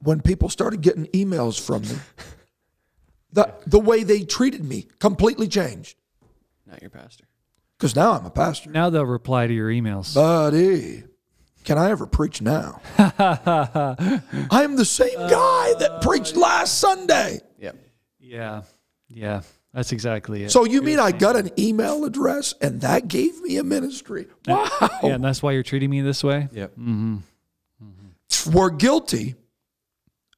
[0.00, 1.96] When people started getting emails from me,
[3.36, 5.96] the, the way they treated me completely changed.
[6.66, 7.26] Not your pastor.
[7.78, 8.70] Because now I'm a pastor.
[8.70, 10.14] Now they'll reply to your emails.
[10.14, 11.04] Buddy,
[11.62, 12.80] can I ever preach now?
[12.98, 14.20] I
[14.50, 17.40] am the same uh, guy that preached last Sunday.
[17.58, 17.76] Yep.
[18.18, 18.62] yeah.
[19.08, 19.42] Yeah.
[19.74, 20.50] That's exactly it.
[20.50, 24.28] So you mean I got an email address and that gave me a ministry?
[24.46, 24.66] Wow.
[24.80, 26.48] yeah, and that's why you're treating me this way?
[26.52, 26.70] Yep.
[26.70, 27.16] Mm-hmm.
[27.84, 28.52] Mm-hmm.
[28.52, 29.34] We're guilty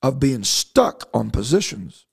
[0.03, 2.07] of being stuck on positions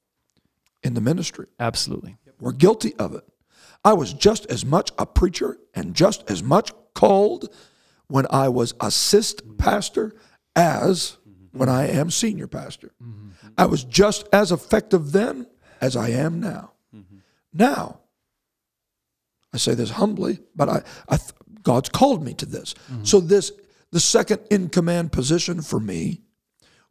[0.85, 1.47] in the ministry.
[1.59, 2.15] Absolutely.
[2.39, 3.23] We're guilty of it.
[3.83, 7.49] I was just as much a preacher and just as much called
[8.07, 10.15] when I was assist pastor
[10.55, 11.17] as
[11.51, 12.91] when I am senior pastor.
[13.03, 13.29] Mm-hmm.
[13.57, 15.47] I was just as effective then
[15.81, 16.73] as I am now.
[16.95, 17.17] Mm-hmm.
[17.53, 17.99] Now,
[19.53, 21.31] I say this humbly, but I, I th-
[21.63, 22.73] God's called me to this.
[22.91, 23.05] Mm-hmm.
[23.05, 23.51] So this
[23.91, 26.21] the second in command position for me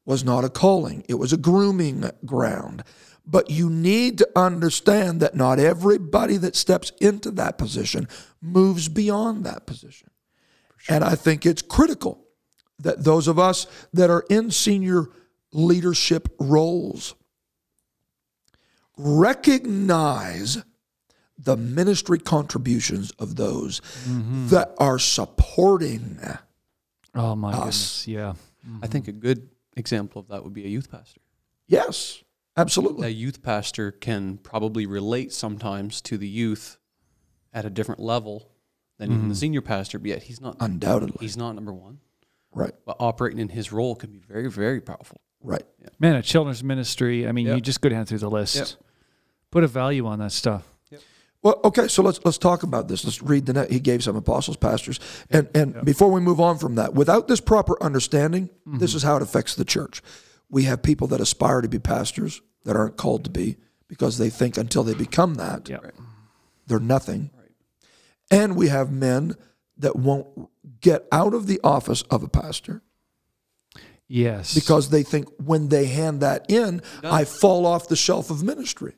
[0.07, 2.83] was not a calling, it was a grooming ground.
[3.27, 8.09] But you need to understand that not everybody that steps into that position
[8.41, 10.11] moves beyond that position.
[10.89, 12.27] And I think it's critical
[12.79, 15.07] that those of us that are in senior
[15.53, 17.15] leadership roles
[18.97, 20.63] recognize
[21.39, 24.49] the ministry contributions of those mm-hmm.
[24.49, 26.21] that are supporting.
[27.15, 28.07] Oh my goodness.
[28.07, 28.35] Yeah.
[28.83, 31.21] I think a good example of that would be a youth pastor.
[31.67, 32.23] Yes,
[33.07, 36.79] A youth pastor can probably relate sometimes to the youth
[37.53, 38.51] at a different level
[38.99, 39.39] than even the mm-hmm.
[39.39, 41.17] senior pastor, but yet he's not Undoubtedly.
[41.21, 41.99] he's not number one.
[42.53, 45.21] Right, But operating in his role can be very, very powerful.
[45.43, 45.65] right.
[45.99, 47.27] Man, a children's ministry.
[47.27, 48.57] I mean, you just go down through the list.
[48.57, 48.69] Yep.
[49.51, 50.69] Put a value on that stuff.
[51.45, 53.05] Well, okay, so let's let's talk about this.
[53.05, 53.71] Let's read the net.
[53.71, 54.99] He gave some apostles, pastors,
[55.29, 58.97] and and before we move on from that, without this proper understanding, this mm-hmm.
[58.97, 60.01] is how it affects the church.
[60.55, 63.57] We have people that aspire to be pastors that aren't called to be
[63.89, 65.79] because they think until they become that, Yeah.
[66.69, 67.31] they're nothing.
[68.31, 69.35] And we have men
[69.77, 70.49] that won't
[70.81, 72.83] get out of the office of a pastor
[74.07, 74.55] Yes.
[74.55, 78.95] because they think when they hand that in, I fall off the shelf of ministry.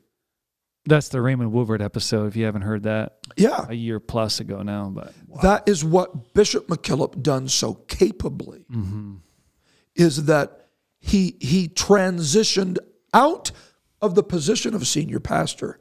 [0.88, 2.26] that's the Raymond Woolvard episode.
[2.28, 3.66] If you haven't heard that, Yeah.
[3.68, 8.66] a year plus ago now, but That is what Bishop McKillop done so capably.
[8.70, 9.14] Mm-hmm.
[9.96, 10.65] Is that
[11.06, 12.78] he he transitioned
[13.14, 13.52] out
[14.02, 15.78] of the position of senior pastor,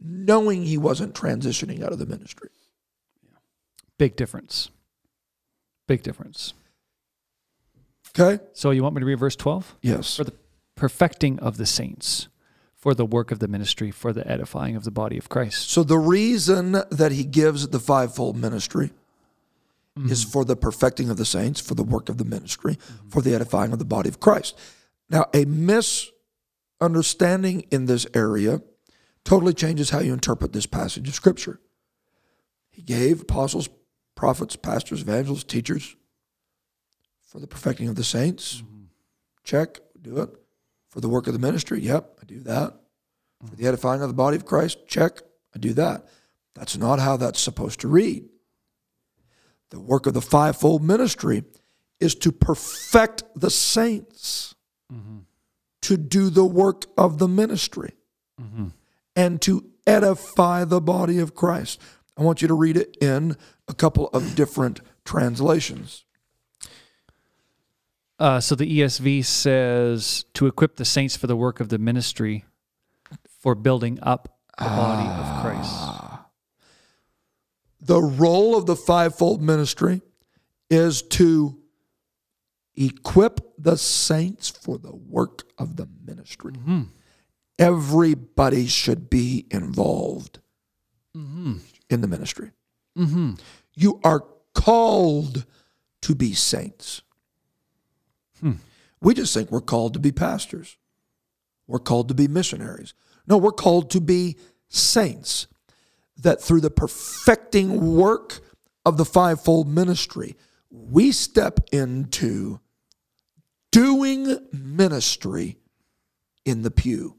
[0.00, 2.50] knowing he wasn't transitioning out of the ministry.
[3.96, 4.70] big difference.
[5.86, 6.54] Big difference.
[8.18, 8.42] Okay.
[8.52, 9.76] So you want me to read verse 12?
[9.82, 10.16] Yes.
[10.16, 10.34] For the
[10.74, 12.28] perfecting of the saints,
[12.74, 15.70] for the work of the ministry, for the edifying of the body of Christ.
[15.70, 18.90] So the reason that he gives the fivefold ministry
[19.96, 20.30] is mm-hmm.
[20.30, 23.08] for the perfecting of the saints, for the work of the ministry, mm-hmm.
[23.08, 24.58] for the edifying of the body of Christ.
[25.08, 28.60] Now, a misunderstanding in this area
[29.24, 31.60] totally changes how you interpret this passage of Scripture.
[32.70, 33.68] He gave apostles,
[34.16, 35.94] prophets, pastors, evangelists, teachers
[37.22, 38.62] for the perfecting of the saints.
[38.62, 38.86] Mm-hmm.
[39.44, 40.30] Check, do it.
[40.88, 42.74] For the work of the ministry, yep, I do that.
[43.44, 45.20] For the edifying of the body of Christ, check,
[45.54, 46.06] I do that.
[46.54, 48.28] That's not how that's supposed to read.
[49.74, 51.42] The work of the fivefold ministry
[51.98, 54.54] is to perfect the saints,
[55.82, 57.94] to do the work of the ministry,
[59.16, 61.80] and to edify the body of Christ.
[62.16, 66.04] I want you to read it in a couple of different translations.
[68.20, 72.44] Uh, so the ESV says to equip the saints for the work of the ministry,
[73.40, 76.13] for building up the body of Christ.
[77.84, 80.00] The role of the fivefold ministry
[80.70, 81.58] is to
[82.74, 86.52] equip the saints for the work of the ministry.
[86.54, 86.82] Mm-hmm.
[87.58, 90.40] Everybody should be involved
[91.16, 91.58] mm-hmm.
[91.90, 92.50] in the ministry.
[92.98, 93.34] Mm-hmm.
[93.74, 94.24] You are
[94.54, 95.44] called
[96.02, 97.02] to be saints.
[98.40, 98.52] Hmm.
[99.00, 100.78] We just think we're called to be pastors.
[101.66, 102.94] We're called to be missionaries.
[103.26, 104.36] No, we're called to be
[104.68, 105.46] saints.
[106.16, 108.40] That through the perfecting work
[108.84, 110.36] of the fivefold ministry,
[110.70, 112.60] we step into
[113.72, 115.58] doing ministry
[116.44, 117.16] in the pew,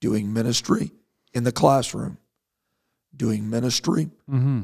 [0.00, 0.92] doing ministry
[1.32, 2.18] in the classroom,
[3.14, 4.62] doing ministry mm-hmm.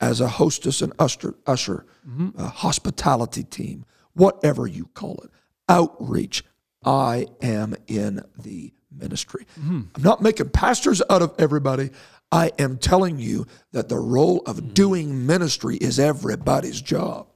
[0.00, 2.38] as a hostess and usher, usher mm-hmm.
[2.38, 5.30] a hospitality team, whatever you call it,
[5.68, 6.44] outreach.
[6.84, 9.46] I am in the ministry.
[9.58, 9.80] Mm-hmm.
[9.94, 11.90] I'm not making pastors out of everybody.
[12.32, 14.72] I am telling you that the role of mm-hmm.
[14.72, 17.28] doing ministry is everybody's job.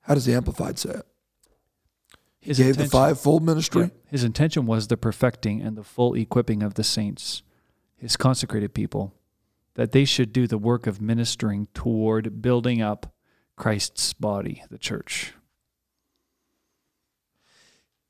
[0.00, 1.06] How does the Amplified say it?
[2.40, 3.82] He His gave the fivefold ministry.
[3.82, 3.88] Yeah.
[4.08, 7.42] His intention was the perfecting and the full equipping of the saints,
[7.96, 9.14] his consecrated people,
[9.74, 13.12] that they should do the work of ministering toward building up
[13.56, 15.34] Christ's body, the church.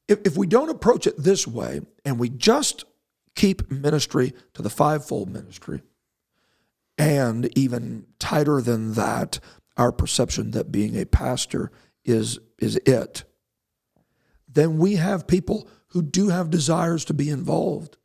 [0.08, 2.84] If, if we don't approach it this way and we just
[3.34, 5.82] keep ministry to the fivefold ministry
[6.98, 9.38] and even tighter than that
[9.76, 11.70] our perception that being a pastor
[12.04, 13.24] is is it
[14.48, 17.96] then we have people who do have desires to be involved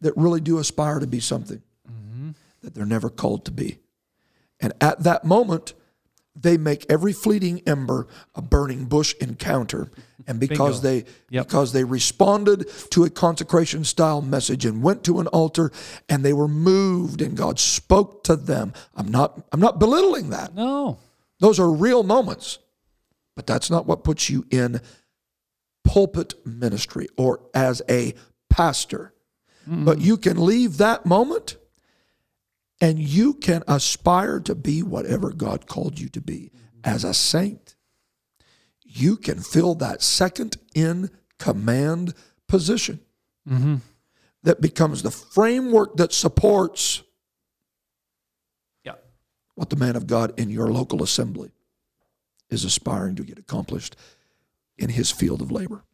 [0.00, 2.30] that really do aspire to be something mm-hmm.
[2.62, 3.78] that they're never called to be.
[4.60, 5.74] And at that moment
[6.34, 9.90] they make every fleeting ember a burning bush encounter
[10.26, 11.02] and because Bingo.
[11.04, 11.46] they Yep.
[11.48, 15.70] because they responded to a consecration style message and went to an altar
[16.08, 20.54] and they were moved and God spoke to them i'm not i'm not belittling that
[20.54, 20.98] No.
[21.40, 22.58] those are real moments
[23.36, 24.80] but that's not what puts you in
[25.84, 28.14] pulpit ministry or as a
[28.48, 29.12] pastor
[29.66, 31.56] but you can leave that moment
[32.82, 36.50] and you can aspire to be whatever God called you to be
[36.84, 37.76] as a saint.
[38.84, 41.08] You can fill that second in
[41.38, 42.12] command
[42.48, 43.00] position.
[43.48, 43.76] Mm-hmm.
[44.42, 47.02] that becomes the framework that supports
[48.84, 48.94] Yeah.
[49.54, 51.50] what the man of God in your local assembly
[52.50, 53.96] is aspiring to get accomplished
[54.78, 55.84] in his field of labor.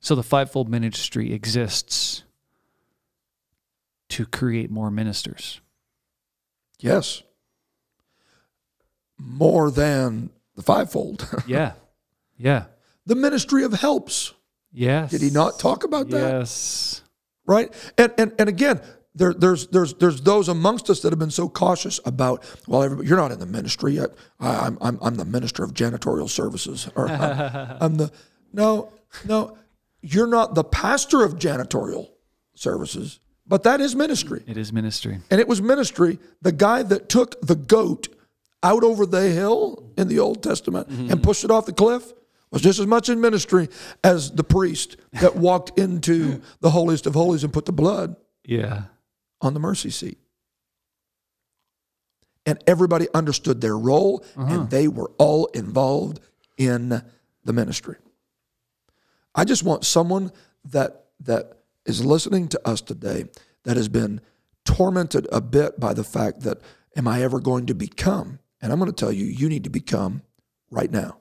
[0.00, 2.22] So the fivefold ministry exists
[4.10, 5.60] to create more ministers.
[6.82, 7.22] Yes.
[9.18, 11.28] More than the fivefold.
[11.46, 11.72] Yeah.
[12.36, 12.64] Yeah.
[13.06, 14.32] the ministry of helps.
[14.72, 15.10] Yes.
[15.10, 16.38] Did he not talk about that?
[16.38, 17.02] Yes.
[17.46, 17.72] right?
[17.98, 18.80] And and and again,
[19.14, 22.42] there, there's there's there's those amongst us that have been so cautious about.
[22.66, 24.10] Well, everybody, you're not in the ministry yet.
[24.40, 28.10] I, I'm I'm I'm the minister of janitorial services, or I'm, I'm the
[28.52, 28.92] no
[29.26, 29.56] no.
[30.00, 32.08] You're not the pastor of janitorial
[32.54, 35.20] services, but that is ministry, It is ministry.
[35.30, 36.18] and it was ministry.
[36.42, 38.08] The guy that took the goat
[38.62, 41.10] out over the hill in the Old Testament mm-hmm.
[41.10, 42.12] and pushed it off the cliff
[42.52, 43.68] was just as much in ministry
[44.04, 48.14] as the priest that walked into the holiest of holies and put the blood
[48.44, 48.84] Yeah.
[49.40, 50.18] on the mercy seat.
[52.44, 54.66] And everybody understood their role and uh-huh.
[54.68, 56.20] they were all involved
[56.58, 57.02] in
[57.44, 57.96] the ministry.
[59.34, 60.32] I just want someone
[60.66, 63.24] that that is listening to us today
[63.64, 64.20] that has been
[64.64, 66.60] tormented a bit by the fact that
[66.96, 68.38] am I ever going to become?
[68.60, 70.22] And I'm going to tell you you need to become
[70.70, 71.18] right now.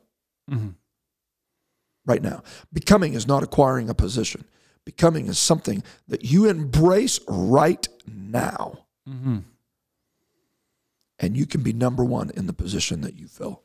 [2.05, 2.43] Right now.
[2.73, 4.45] Becoming is not acquiring a position.
[4.85, 8.85] Becoming is something that you embrace right now.
[11.19, 13.61] And you can be number one in the position that you fill.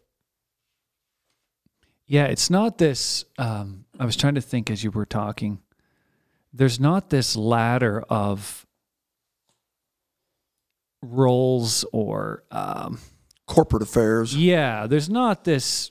[2.07, 3.25] Yeah, it's not this.
[3.39, 5.61] Um, I was trying to think as you were talking.
[6.57, 8.67] There's not this ladder of
[11.03, 12.99] roles or, um,
[13.47, 14.35] Corporate affairs.
[14.37, 15.91] yeah, there's not this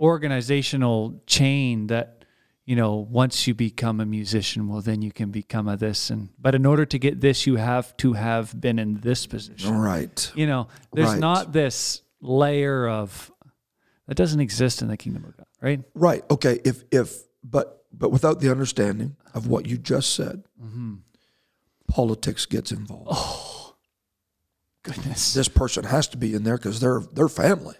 [0.00, 2.24] organizational chain that,
[2.66, 6.10] you know, once you become a musician, well, then you can become a this.
[6.10, 9.74] And, but in order to get this, you have to have been in this position.
[9.78, 10.30] Right.
[10.34, 11.20] You know, there's Right.
[11.20, 13.30] not this layer of,
[14.08, 15.80] that doesn't exist in the kingdom of God, right?
[15.94, 16.24] Right.
[16.30, 16.60] Okay.
[16.64, 20.94] If if but but without the understanding of what you just said, mm-hmm.
[21.88, 23.08] politics gets involved.
[23.10, 23.74] Oh,
[24.84, 25.32] Goodness.
[25.32, 27.76] This person has to be in there because they're they're family,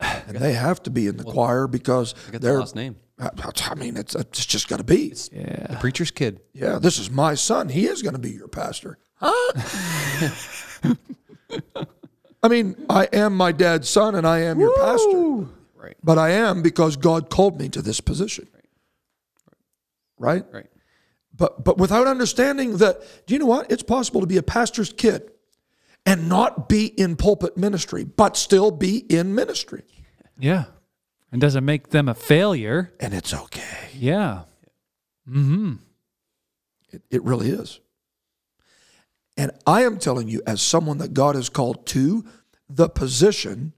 [0.00, 2.58] and they have to be in the choir because I got the they're.
[2.58, 2.96] last name.
[3.20, 3.30] I
[3.70, 5.14] I mean, it's it's just got to be.
[5.32, 5.68] Yeah.
[5.70, 6.40] The preacher's kid.
[6.52, 7.68] Yeah, this is my son.
[7.68, 8.98] He is going to be your pastor.
[9.14, 9.52] Huh?
[12.42, 15.46] I mean, I am my dad's son, and I am your pastor.
[15.76, 15.96] Right.
[16.02, 18.48] But I am because God called me to this position.
[20.18, 20.44] Right?
[20.52, 20.66] Right.
[21.34, 23.70] But but without understanding that, do you know what?
[23.70, 25.30] It's possible to be a pastor's kid
[26.04, 29.82] and not be in pulpit ministry, but still be in ministry.
[30.38, 30.64] Yeah.
[31.30, 32.92] And doesn't make them a failure.
[32.98, 33.90] And it's okay.
[33.94, 34.44] Yeah.
[35.28, 35.74] Mm-hmm.
[36.90, 37.80] It, it really is.
[39.36, 42.24] And I am telling you, as someone that God has called to
[42.68, 43.74] the position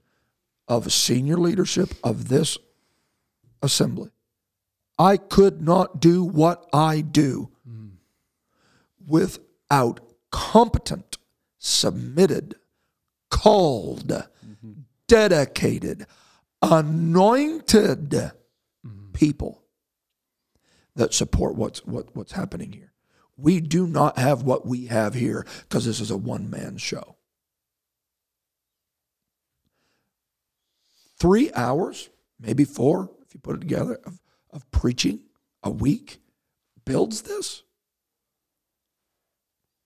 [0.67, 2.57] of senior leadership of this
[3.61, 4.11] assembly,
[5.01, 7.49] I could not do what I do
[9.03, 9.99] without
[10.29, 11.17] competent,
[11.57, 12.53] submitted,
[13.31, 14.27] called,
[15.07, 16.05] dedicated,
[16.61, 18.31] anointed
[19.11, 19.63] people
[20.95, 22.93] that support what's what, what's happening here.
[23.35, 27.15] We do not have what we have here because this is a one man show.
[31.17, 33.99] Three hours, maybe four, if you put it together,
[34.51, 35.21] of preaching
[35.63, 36.19] a week
[36.85, 37.63] builds this?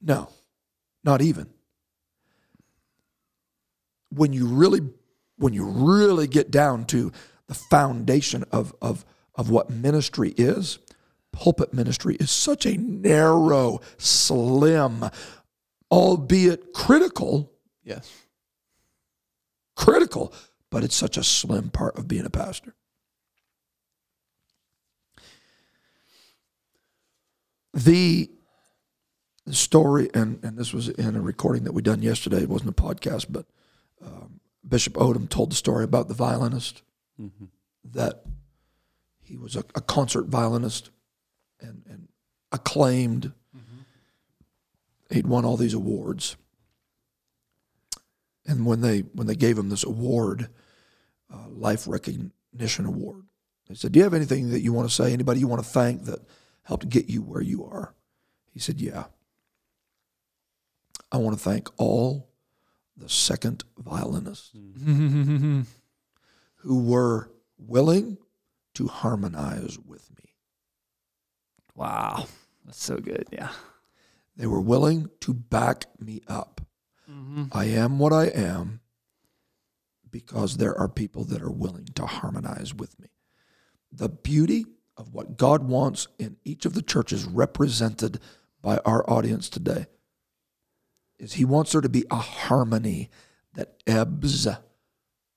[0.02, 0.30] No,
[1.04, 1.48] not even.
[4.10, 4.82] When you really
[5.38, 7.12] when you really get down to
[7.48, 9.06] the foundation of, of,
[9.36, 10.80] of what ministry is,
[11.34, 15.04] pulpit ministry is such a narrow, slim,
[15.92, 17.52] albeit critical,
[17.84, 18.12] Yes.
[19.76, 20.34] critical,
[20.72, 22.74] but it's such a slim part of being a pastor.
[27.76, 28.32] The
[29.52, 32.82] story, and, and this was in a recording that we done yesterday, it wasn't a
[32.82, 33.46] podcast, but
[34.04, 36.82] um, Bishop Odom told the story about the violinist
[37.92, 38.24] that
[39.22, 40.90] he was a, a concert violinist
[41.60, 42.08] and, and
[42.52, 43.34] acclaimed.
[45.12, 46.36] He'd won all these awards.
[48.48, 50.50] And when they when they gave him this award,
[51.34, 53.24] uh, life recognition award,
[53.68, 55.12] they said, "Do you have anything that you want to say?
[55.14, 56.20] Anybody you want to thank that
[56.66, 57.96] helped get you where you are?"
[58.52, 59.06] He said, "Yeah.
[61.12, 62.30] I want to thank all
[62.98, 65.62] the second violinists mm-hmm.
[66.56, 68.18] who were willing
[68.74, 70.26] to harmonize with me."
[71.76, 72.26] wow.
[72.66, 73.28] That's so good.
[73.32, 73.50] Yeah.
[74.36, 76.62] They were willing to back me up.
[77.10, 77.46] Mm-hmm.
[77.52, 78.82] I am what I am
[80.10, 83.10] because there are people that are willing to harmonize with me.
[83.92, 84.66] The beauty
[84.98, 88.20] of what God wants in each of the churches represented
[88.62, 89.88] by our audience today
[91.20, 93.10] is He wants there to be a harmony
[93.54, 94.48] that ebbs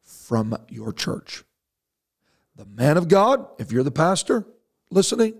[0.03, 1.45] from your church.
[2.57, 4.47] The man of God, if you're the pastor
[4.91, 5.35] listening,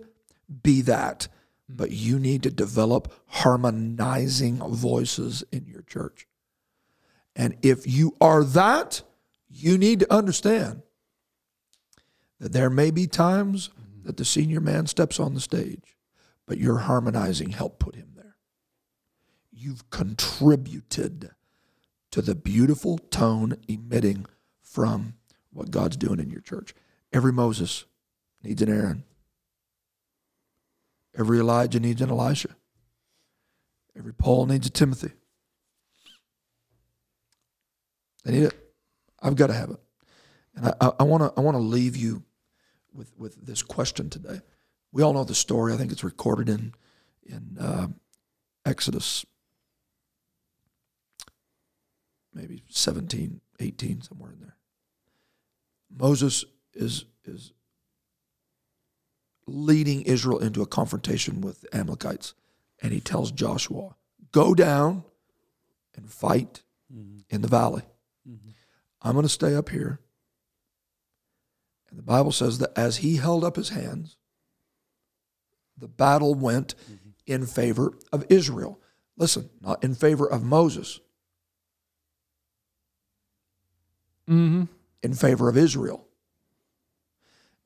[0.63, 1.27] be that.
[1.67, 6.25] But you need to develop harmonizing voices in your church.
[7.35, 9.03] And if you are that,
[9.49, 10.81] you need to understand
[12.39, 13.69] that there may be times
[14.09, 15.95] that the senior man steps on the stage,
[16.47, 18.37] but your harmonizing helped put him there.
[19.51, 21.29] You've contributed
[22.09, 24.25] to the beautiful tone emitting
[24.63, 25.13] from
[25.51, 26.73] what God's doing in your church.
[27.13, 27.85] Every Moses
[28.41, 29.03] needs an Aaron.
[31.15, 32.55] Every Elijah needs an Elisha.
[33.95, 35.11] Every Paul needs a Timothy.
[38.23, 38.73] They need it.
[39.21, 39.79] I've got to have it.
[40.55, 42.23] And I want to I want to leave you
[42.93, 44.41] with with this question today.
[44.91, 45.73] We all know the story.
[45.73, 46.73] I think it's recorded in
[47.25, 47.87] in uh,
[48.65, 49.25] Exodus,
[52.33, 54.55] maybe 17, 18, somewhere in there.
[55.95, 57.51] Moses is is
[59.45, 62.33] leading Israel into a confrontation with the Amalekites,
[62.81, 63.95] and he tells Joshua,
[64.31, 65.03] "Go down
[65.95, 66.63] and fight
[67.29, 67.83] in the valley.
[69.01, 69.99] I'm going to stay up here."
[71.89, 74.17] And the Bible says that as he held up his hands,
[75.77, 76.75] the battle went
[77.25, 78.79] in favor of Israel.
[79.17, 80.99] Listen, not in favor of Moses,
[84.29, 84.65] Mm-hmm.
[85.01, 86.05] in favor of Israel.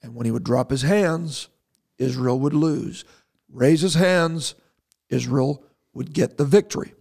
[0.01, 1.49] And when he would drop his hands,
[1.97, 3.03] Israel would lose.
[3.49, 4.55] Raise his hands,
[5.09, 5.61] Israel
[5.93, 6.93] would get the victory.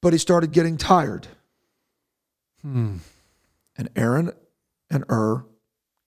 [0.00, 1.28] But he started getting tired.
[2.62, 2.96] Hmm.
[3.76, 4.32] And Aaron
[4.90, 5.44] and Hur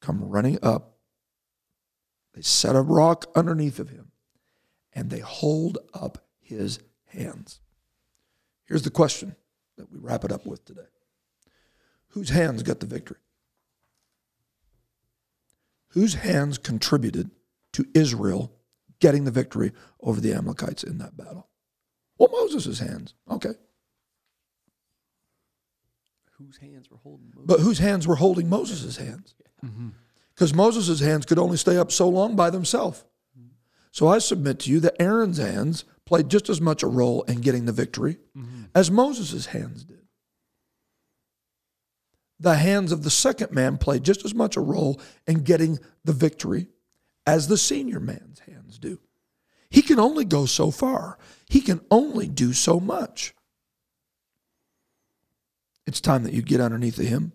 [0.02, 0.98] come running up.
[2.34, 4.12] They set a rock underneath of him
[4.94, 7.60] and they hold up his hands.
[8.66, 9.36] Here's the question
[9.78, 10.88] that we wrap it up with today
[12.10, 13.18] Whose hands got the victory?
[15.90, 17.32] Whose hands contributed
[17.74, 18.54] to Israel
[19.00, 21.50] getting the victory over the Amalekites in that battle?
[22.18, 23.14] Well, Moses' hands.
[23.30, 23.54] Okay.
[26.46, 27.48] Whose hands were holding Moses?
[27.48, 29.36] But whose hands were holding Moses' hands?
[30.34, 33.04] Because Moses' hands could only stay up so long by themselves.
[33.92, 37.42] So I submit to you that Aaron's hands played just as much a role in
[37.42, 38.64] getting the victory mm-hmm.
[38.74, 40.00] as Moses' hands did.
[42.40, 46.14] The hands of the second man played just as much a role in getting the
[46.14, 46.70] victory
[47.28, 49.00] as the senior man's hands do.
[49.70, 53.36] He can only go so far, he can only do so much.
[55.92, 57.34] It's time that you get underneath of him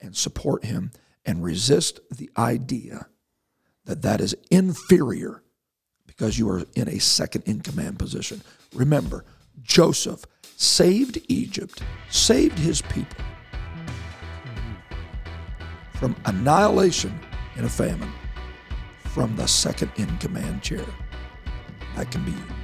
[0.00, 0.90] and support him
[1.24, 3.06] and resist the idea
[3.84, 5.44] that that is inferior
[6.04, 8.42] because you are in a second in command position.
[8.74, 9.24] Remember,
[9.62, 10.24] Joseph
[10.56, 13.24] saved Egypt, saved his people
[15.92, 17.16] from annihilation
[17.54, 18.12] in a famine
[19.04, 20.84] from the second in command chair.
[21.94, 22.63] That can be you.